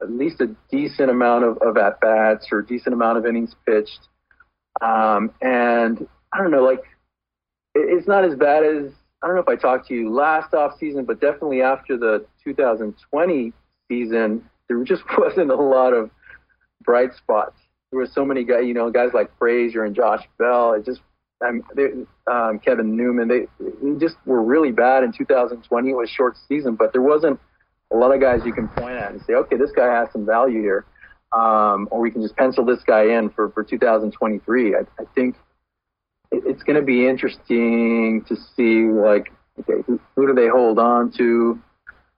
at 0.00 0.10
least 0.10 0.40
a 0.40 0.54
decent 0.70 1.10
amount 1.10 1.44
of, 1.44 1.58
of 1.58 1.76
at 1.76 2.00
bats 2.00 2.46
or 2.50 2.58
a 2.58 2.66
decent 2.66 2.92
amount 2.94 3.18
of 3.18 3.26
innings 3.26 3.54
pitched. 3.66 4.08
Um, 4.80 5.30
and 5.40 6.06
I 6.32 6.38
don't 6.38 6.50
know, 6.50 6.64
like 6.64 6.82
it, 7.74 7.98
it's 7.98 8.08
not 8.08 8.24
as 8.24 8.34
bad 8.36 8.64
as 8.64 8.92
I 9.22 9.26
don't 9.26 9.36
know 9.36 9.42
if 9.42 9.48
I 9.48 9.56
talked 9.56 9.88
to 9.88 9.94
you 9.94 10.12
last 10.12 10.52
off 10.52 10.78
season, 10.78 11.04
but 11.04 11.20
definitely 11.20 11.62
after 11.62 11.96
the 11.96 12.26
2020 12.44 13.52
season, 13.88 14.48
there 14.68 14.82
just 14.84 15.02
wasn't 15.18 15.50
a 15.50 15.56
lot 15.56 15.92
of 15.92 16.10
bright 16.82 17.14
spots. 17.14 17.56
There 17.90 18.00
were 18.00 18.08
so 18.12 18.24
many 18.24 18.44
guys, 18.44 18.64
you 18.64 18.74
know, 18.74 18.90
guys 18.90 19.10
like 19.14 19.30
Frazier 19.38 19.84
and 19.84 19.94
Josh 19.94 20.24
Bell. 20.38 20.72
It 20.72 20.84
just, 20.84 21.00
um, 21.46 21.62
um, 22.26 22.58
Kevin 22.58 22.96
Newman. 22.96 23.28
They, 23.28 23.46
they 23.60 23.98
just 23.98 24.16
were 24.24 24.42
really 24.42 24.72
bad 24.72 25.04
in 25.04 25.12
2020. 25.12 25.90
It 25.90 25.92
was 25.92 26.08
short 26.08 26.36
season, 26.48 26.74
but 26.74 26.92
there 26.92 27.02
wasn't 27.02 27.38
a 27.92 27.96
lot 27.96 28.14
of 28.14 28.20
guys 28.20 28.40
you 28.44 28.52
can 28.52 28.68
point 28.68 28.96
at 28.96 29.12
and 29.12 29.20
say, 29.26 29.34
okay, 29.34 29.56
this 29.56 29.70
guy 29.72 29.86
has 29.86 30.10
some 30.12 30.24
value 30.24 30.62
here, 30.62 30.86
um, 31.32 31.86
or 31.90 32.00
we 32.00 32.10
can 32.10 32.22
just 32.22 32.36
pencil 32.36 32.64
this 32.64 32.82
guy 32.84 33.18
in 33.18 33.28
for 33.30 33.50
for 33.50 33.62
2023. 33.62 34.74
I, 34.74 34.78
I 34.98 35.04
think 35.14 35.36
it's 36.32 36.62
going 36.62 36.78
to 36.78 36.84
be 36.84 37.06
interesting 37.06 38.24
to 38.26 38.36
see 38.56 38.84
like 38.84 39.32
okay 39.60 39.82
who, 39.86 40.00
who 40.16 40.26
do 40.26 40.34
they 40.34 40.48
hold 40.48 40.78
on 40.78 41.12
to? 41.12 41.60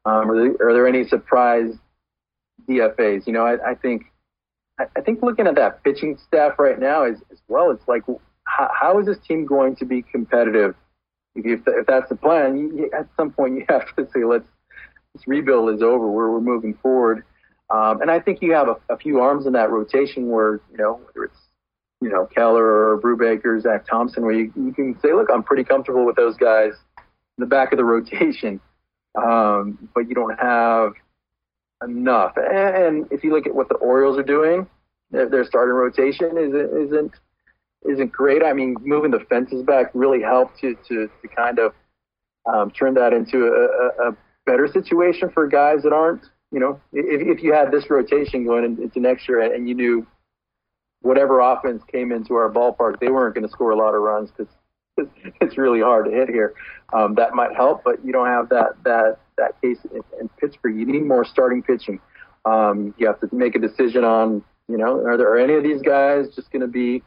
Um, 0.07 0.31
are, 0.31 0.37
there, 0.37 0.68
are 0.68 0.72
there 0.74 0.87
any 0.87 1.07
surprise 1.09 1.72
DFAs 2.68 3.27
you 3.27 3.33
know 3.33 3.44
I, 3.44 3.70
I 3.70 3.74
think 3.74 4.05
I, 4.79 4.85
I, 4.96 5.00
think 5.00 5.22
looking 5.22 5.46
at 5.46 5.55
that 5.57 5.83
pitching 5.83 6.18
staff 6.27 6.59
right 6.59 6.79
now 6.79 7.05
is 7.05 7.18
as 7.33 7.38
well 7.48 7.70
it's 7.70 7.87
like 7.88 8.03
how, 8.44 8.70
how 8.72 8.98
is 8.98 9.07
this 9.07 9.18
team 9.27 9.46
going 9.46 9.77
to 9.77 9.85
be 9.85 10.03
competitive? 10.03 10.74
If, 11.35 11.62
if 11.66 11.87
that's 11.87 12.09
the 12.09 12.16
plan 12.16 12.57
you, 12.57 12.90
at 12.96 13.09
some 13.16 13.33
point 13.33 13.55
you 13.55 13.64
have 13.68 13.94
to 13.96 14.07
say 14.14 14.24
let's 14.24 14.46
this 15.14 15.27
rebuild 15.27 15.74
is 15.74 15.83
over. 15.83 16.11
Where 16.11 16.31
we're 16.31 16.40
moving 16.40 16.74
forward. 16.74 17.24
Um, 17.70 18.03
and 18.03 18.11
I 18.11 18.20
think 18.20 18.42
you 18.42 18.53
have 18.53 18.68
a, 18.68 18.77
a 18.92 18.98
few 18.98 19.20
arms 19.20 19.46
in 19.46 19.53
that 19.55 19.70
rotation 19.70 20.29
where 20.29 20.61
you 20.70 20.77
know 20.77 21.00
whether 21.05 21.24
it's 21.24 21.38
you 22.04 22.10
know, 22.10 22.26
Keller 22.26 22.66
or 22.66 23.00
Brubaker, 23.00 23.60
Zach 23.62 23.86
Thompson, 23.86 24.24
where 24.24 24.34
you, 24.34 24.52
you 24.54 24.72
can 24.74 24.98
say, 25.00 25.14
look, 25.14 25.28
I'm 25.32 25.42
pretty 25.42 25.64
comfortable 25.64 26.04
with 26.04 26.16
those 26.16 26.36
guys 26.36 26.72
in 26.98 27.38
the 27.38 27.46
back 27.46 27.72
of 27.72 27.78
the 27.78 27.84
rotation, 27.96 28.60
um, 29.14 29.88
but 29.94 30.06
you 30.06 30.14
don't 30.14 30.38
have 30.38 30.92
enough. 31.82 32.34
And 32.36 33.06
if 33.10 33.24
you 33.24 33.32
look 33.32 33.46
at 33.46 33.54
what 33.54 33.70
the 33.70 33.76
Orioles 33.76 34.18
are 34.18 34.22
doing, 34.22 34.66
their, 35.10 35.30
their 35.30 35.44
starting 35.46 35.74
rotation 35.74 36.36
isn't 36.36 36.86
isn't 36.86 37.12
isn't 37.90 38.12
great. 38.12 38.42
I 38.42 38.52
mean, 38.52 38.76
moving 38.82 39.10
the 39.10 39.20
fences 39.30 39.62
back 39.62 39.90
really 39.94 40.20
helped 40.20 40.60
to 40.60 40.76
to, 40.88 41.08
to 41.22 41.28
kind 41.34 41.58
of 41.58 41.72
um, 42.52 42.70
turn 42.70 42.92
that 42.94 43.14
into 43.14 43.46
a, 43.46 44.08
a 44.10 44.16
better 44.44 44.68
situation 44.68 45.30
for 45.30 45.46
guys 45.46 45.82
that 45.84 45.94
aren't, 45.94 46.24
you 46.52 46.60
know, 46.60 46.78
if, 46.92 47.38
if 47.38 47.42
you 47.42 47.54
had 47.54 47.70
this 47.70 47.88
rotation 47.88 48.44
going 48.44 48.64
into 48.64 49.00
next 49.00 49.26
year 49.26 49.40
and 49.40 49.66
you 49.66 49.74
knew 49.74 50.06
whatever 51.04 51.40
offense 51.40 51.82
came 51.92 52.10
into 52.10 52.34
our 52.34 52.50
ballpark, 52.50 52.98
they 52.98 53.10
weren't 53.10 53.34
going 53.34 53.46
to 53.46 53.52
score 53.52 53.70
a 53.70 53.76
lot 53.76 53.94
of 53.94 54.00
runs 54.00 54.30
because 54.30 54.52
it's 55.40 55.58
really 55.58 55.80
hard 55.80 56.06
to 56.06 56.10
hit 56.10 56.28
here. 56.28 56.54
Um, 56.92 57.14
that 57.16 57.34
might 57.34 57.54
help, 57.54 57.84
but 57.84 58.04
you 58.04 58.12
don't 58.12 58.26
have 58.26 58.48
that 58.48 58.72
that 58.84 59.18
that 59.36 59.60
case 59.60 59.78
in, 59.92 60.00
in 60.18 60.28
Pittsburgh. 60.40 60.78
You 60.78 60.86
need 60.86 61.04
more 61.04 61.24
starting 61.24 61.62
pitching. 61.62 62.00
Um, 62.46 62.94
you 62.98 63.06
have 63.06 63.20
to 63.20 63.28
make 63.34 63.54
a 63.54 63.58
decision 63.58 64.04
on, 64.04 64.42
you 64.68 64.78
know, 64.78 65.04
are 65.04 65.16
there 65.16 65.30
are 65.30 65.38
any 65.38 65.54
of 65.54 65.62
these 65.62 65.82
guys 65.82 66.26
just 66.34 66.50
going 66.50 66.62
to 66.62 66.68
be 66.68 67.02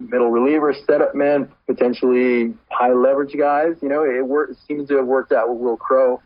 middle 0.00 0.30
relievers, 0.30 0.84
setup 0.86 1.14
men, 1.14 1.48
potentially 1.66 2.54
high 2.70 2.92
leverage 2.92 3.36
guys? 3.38 3.76
You 3.82 3.88
know, 3.88 4.02
it, 4.02 4.26
work, 4.26 4.50
it 4.50 4.56
seems 4.66 4.88
to 4.88 4.96
have 4.96 5.06
worked 5.06 5.32
out 5.32 5.48
with 5.48 5.58
Wil 5.58 5.76
Crowe. 5.76 6.20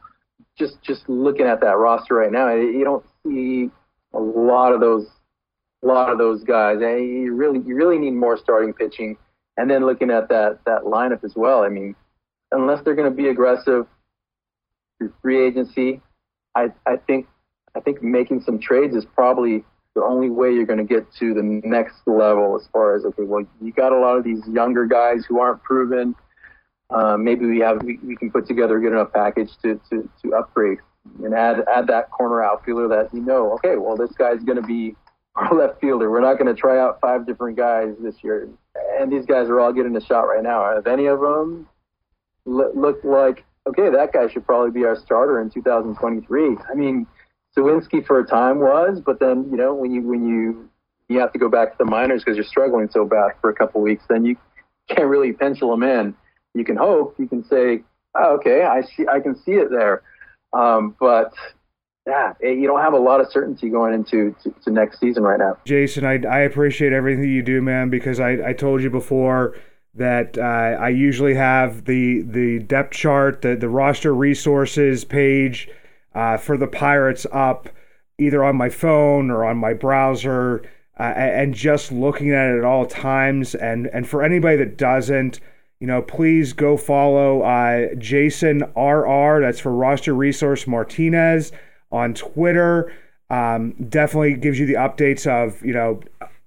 Just 0.59 0.81
just 0.83 1.07
looking 1.09 1.47
at 1.47 1.61
that 1.61 1.77
roster 1.77 2.15
right 2.15 2.33
now, 2.33 2.55
you 2.55 2.85
don't 2.85 3.05
see 3.27 3.71
a 4.15 4.19
lot 4.19 4.73
of 4.73 4.81
those 4.81 5.07
a 5.83 5.87
lot 5.87 6.11
of 6.11 6.19
those 6.19 6.43
guys. 6.45 6.79
And 6.81 7.23
you 7.25 7.35
really 7.35 7.61
you 7.67 7.75
really 7.75 7.99
need 7.99 8.13
more 8.13 8.37
starting 8.37 8.73
pitching. 8.73 9.17
And 9.57 9.71
then 9.71 9.85
looking 9.85 10.11
at 10.11 10.29
that 10.29 10.61
that 10.67 10.83
lineup 10.83 11.25
as 11.25 11.35
well. 11.37 11.63
I 11.63 11.69
mean, 11.69 11.95
unless 12.53 12.83
they're 12.85 12.95
going 12.95 13.11
to 13.11 13.17
be 13.17 13.29
aggressive 13.29 13.87
through 14.99 15.13
free 15.21 15.47
agency, 15.47 16.01
I 16.55 16.73
I 16.87 16.97
think 16.97 17.27
I 17.75 17.81
think 17.81 18.03
making 18.03 18.43
some 18.43 18.59
trades 18.59 18.95
is 18.95 19.05
probably 19.15 19.65
the 19.95 20.03
only 20.03 20.31
way 20.31 20.53
you're 20.53 20.67
going 20.67 20.79
to 20.79 20.85
get 20.85 21.07
to 21.19 21.35
the 21.35 21.43
next 21.43 21.97
level 22.07 22.57
as 22.59 22.67
far 22.73 22.97
as 22.97 23.05
okay, 23.05 23.25
well, 23.25 23.45
you 23.61 23.73
got 23.73 23.93
a 23.93 23.99
lot 23.99 24.17
of 24.17 24.25
these 24.25 24.41
younger 24.49 24.87
guys 24.87 25.25
who 25.29 25.41
aren't 25.41 25.63
proven. 25.63 26.15
Uh, 26.91 27.17
maybe 27.17 27.47
we 27.47 27.59
have 27.59 27.83
we, 27.83 27.99
we 28.03 28.17
can 28.17 28.31
put 28.31 28.47
together 28.47 28.79
a 28.79 28.81
good 28.81 28.93
enough 28.93 29.13
package 29.13 29.51
to, 29.63 29.81
to, 29.91 30.09
to 30.23 30.35
upgrade 30.35 30.79
and 31.25 31.35
add 31.35 31.65
add 31.75 31.87
that 31.87 32.11
corner 32.11 32.43
outfielder 32.43 32.89
that 32.89 33.13
you 33.13 33.21
know, 33.21 33.53
okay, 33.53 33.77
well, 33.77 33.97
this 33.97 34.13
guy's 34.13 34.43
going 34.45 34.61
to 34.61 34.67
be 34.67 34.95
our 35.35 35.55
left 35.55 35.81
fielder. 35.81 36.11
We're 36.11 36.21
not 36.21 36.39
going 36.39 36.55
to 36.55 36.61
try 36.61 36.79
out 36.79 37.01
five 37.01 37.27
different 37.27 37.57
guys 37.57 37.95
this 38.01 38.17
year, 38.23 38.49
and 38.99 39.11
these 39.11 39.27
guys 39.27 39.49
are 39.49 39.61
all 39.61 39.73
getting 39.73 39.97
a 39.97 40.01
shot 40.01 40.23
right 40.23 40.43
now. 40.43 40.77
If 40.77 40.87
any 40.87 41.07
of 41.07 41.21
them 41.21 41.69
l- 42.47 42.73
look 42.75 43.03
like 43.05 43.45
okay, 43.67 43.91
that 43.91 44.13
guy 44.13 44.29
should 44.29 44.45
probably 44.45 44.71
be 44.71 44.85
our 44.85 44.97
starter 44.97 45.41
in 45.41 45.51
2023. 45.51 46.57
I 46.69 46.75
mean, 46.75 47.07
Suwinski 47.57 48.05
for 48.05 48.19
a 48.19 48.27
time 48.27 48.59
was, 48.59 49.01
but 49.05 49.21
then 49.21 49.49
you 49.51 49.57
know 49.57 49.75
when 49.75 49.93
you 49.93 50.03
when 50.03 50.27
you 50.27 50.69
you 51.09 51.21
have 51.21 51.33
to 51.33 51.39
go 51.39 51.49
back 51.49 51.73
to 51.73 51.79
the 51.79 51.85
minors 51.85 52.23
because 52.23 52.37
you're 52.37 52.45
struggling 52.45 52.89
so 52.91 53.05
bad 53.05 53.33
for 53.41 53.51
a 53.51 53.55
couple 53.55 53.81
weeks, 53.81 54.05
then 54.09 54.25
you 54.25 54.37
can't 54.89 55.09
really 55.09 55.33
pencil 55.33 55.71
them 55.71 55.83
in. 55.83 56.15
You 56.55 56.65
can 56.65 56.77
hope, 56.77 57.15
you 57.19 57.27
can 57.27 57.45
say, 57.45 57.83
oh, 58.15 58.35
okay, 58.37 58.63
I 58.63 58.83
see, 58.83 59.07
I 59.09 59.21
can 59.21 59.35
see 59.37 59.53
it 59.53 59.71
there, 59.71 60.03
um, 60.53 60.97
but 60.99 61.33
yeah, 62.07 62.35
eh, 62.43 62.51
you 62.51 62.67
don't 62.67 62.81
have 62.81 62.95
a 62.95 62.99
lot 62.99 63.21
of 63.21 63.31
certainty 63.31 63.69
going 63.69 63.95
into 63.95 64.35
to, 64.43 64.55
to 64.65 64.71
next 64.71 64.99
season 64.99 65.23
right 65.23 65.39
now. 65.39 65.57
Jason, 65.65 66.05
I, 66.05 66.21
I 66.27 66.41
appreciate 66.41 66.93
everything 66.93 67.29
you 67.29 67.43
do, 67.43 67.63
man, 67.63 67.91
because 67.91 68.19
I, 68.19 68.49
I 68.49 68.53
told 68.53 68.83
you 68.83 68.91
before 68.91 69.57
that 69.95 70.37
uh, 70.39 70.41
I 70.83 70.89
usually 70.89 71.35
have 71.35 71.85
the 71.85 72.23
the 72.23 72.61
depth 72.61 72.95
chart, 72.95 73.43
the, 73.43 73.55
the 73.55 73.69
roster 73.69 74.15
resources 74.15 75.05
page 75.05 75.69
uh, 76.15 76.39
for 76.39 76.57
the 76.57 76.67
Pirates 76.67 77.27
up 77.31 77.69
either 78.19 78.43
on 78.43 78.57
my 78.57 78.69
phone 78.69 79.31
or 79.31 79.45
on 79.45 79.57
my 79.59 79.73
browser, 79.73 80.63
uh, 80.99 81.03
and 81.03 81.55
just 81.55 81.93
looking 81.93 82.33
at 82.33 82.51
it 82.51 82.59
at 82.59 82.65
all 82.65 82.85
times. 82.85 83.55
And 83.55 83.87
and 83.89 84.09
for 84.09 84.25
anybody 84.25 84.57
that 84.57 84.77
doesn't, 84.77 85.39
you 85.79 85.87
know, 85.87 86.03
please 86.03 86.53
go 86.53 86.77
follow 86.77 87.43
uh, 87.43 87.95
Jason 87.97 88.63
RR. 88.77 89.41
That's 89.41 89.61
for 89.61 89.73
Roster 89.73 90.15
Resource 90.15 90.67
Martinez 90.67 91.53
on 91.93 92.15
Twitter. 92.15 92.93
Um, 93.31 93.73
definitely 93.89 94.35
gives 94.35 94.59
you 94.59 94.67
the 94.67 94.75
updates 94.75 95.27
of 95.27 95.65
you 95.65 95.73
know 95.73 96.01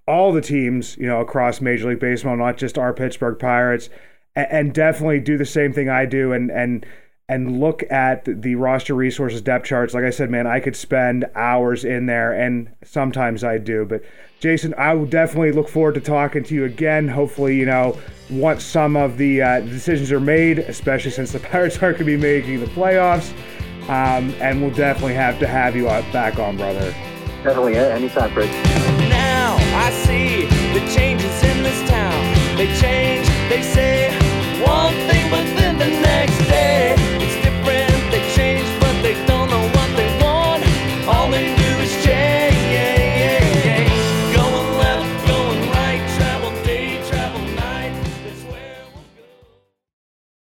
all 0.07 0.31
the 0.31 0.41
teams 0.41 0.97
you 0.97 1.07
know 1.07 1.21
across 1.21 1.61
Major 1.61 1.89
League 1.89 1.99
Baseball, 1.99 2.35
not 2.35 2.57
just 2.57 2.77
our 2.77 2.93
Pittsburgh 2.93 3.39
Pirates, 3.39 3.89
and, 4.35 4.73
definitely 4.73 5.19
do 5.19 5.37
the 5.37 5.45
same 5.45 5.73
thing 5.73 5.89
I 5.89 6.05
do 6.05 6.33
and 6.33 6.51
and 6.51 6.85
and 7.27 7.59
look 7.59 7.83
at 7.89 8.25
the 8.25 8.53
roster 8.55 8.93
resources 8.93 9.41
depth 9.41 9.65
charts. 9.65 9.95
Like 9.95 10.03
I 10.03 10.11
said, 10.11 10.29
man, 10.29 10.45
I 10.45 10.59
could 10.59 10.75
spend 10.75 11.25
hours 11.33 11.83
in 11.83 12.05
there, 12.05 12.31
and 12.31 12.69
sometimes 12.83 13.43
I 13.43 13.57
do. 13.57 13.83
But 13.83 14.03
Jason, 14.39 14.75
I 14.77 14.93
will 14.93 15.07
definitely 15.07 15.51
look 15.51 15.67
forward 15.67 15.95
to 15.95 16.01
talking 16.01 16.43
to 16.43 16.53
you 16.53 16.65
again. 16.65 17.07
Hopefully, 17.07 17.55
you 17.55 17.65
know, 17.65 17.99
once 18.29 18.63
some 18.63 18.95
of 18.95 19.17
the 19.17 19.41
uh, 19.41 19.61
decisions 19.61 20.11
are 20.11 20.19
made, 20.19 20.59
especially 20.59 21.09
since 21.09 21.31
the 21.31 21.39
Pirates 21.51 21.81
aren't 21.81 21.97
going 21.97 22.11
to 22.11 22.17
be 22.17 22.17
making 22.17 22.59
the 22.59 22.67
playoffs. 22.67 23.33
Um, 23.87 24.33
and 24.41 24.61
we'll 24.61 24.73
definitely 24.73 25.13
have 25.13 25.39
to 25.39 25.47
have 25.47 25.75
you 25.75 25.85
back 25.85 26.39
on, 26.39 26.57
brother. 26.57 26.91
Definitely, 27.43 27.73
yeah, 27.73 27.93
anytime, 27.93 28.31
Fritz. 28.31 28.51
Now 29.09 29.57
I 29.59 29.91
see 29.91 30.45
the 30.73 30.83
changes 30.91 31.43
in 31.43 31.61
this 31.61 31.89
town. 31.89 32.57
They 32.57 32.67
change, 32.81 33.27
they 33.49 33.61
say 33.61 34.09
one 34.65 34.93
thing, 35.07 35.29
but 35.29 35.43
then 35.55 35.77
the 35.77 35.87
next 36.01 36.37
day. 36.49 36.74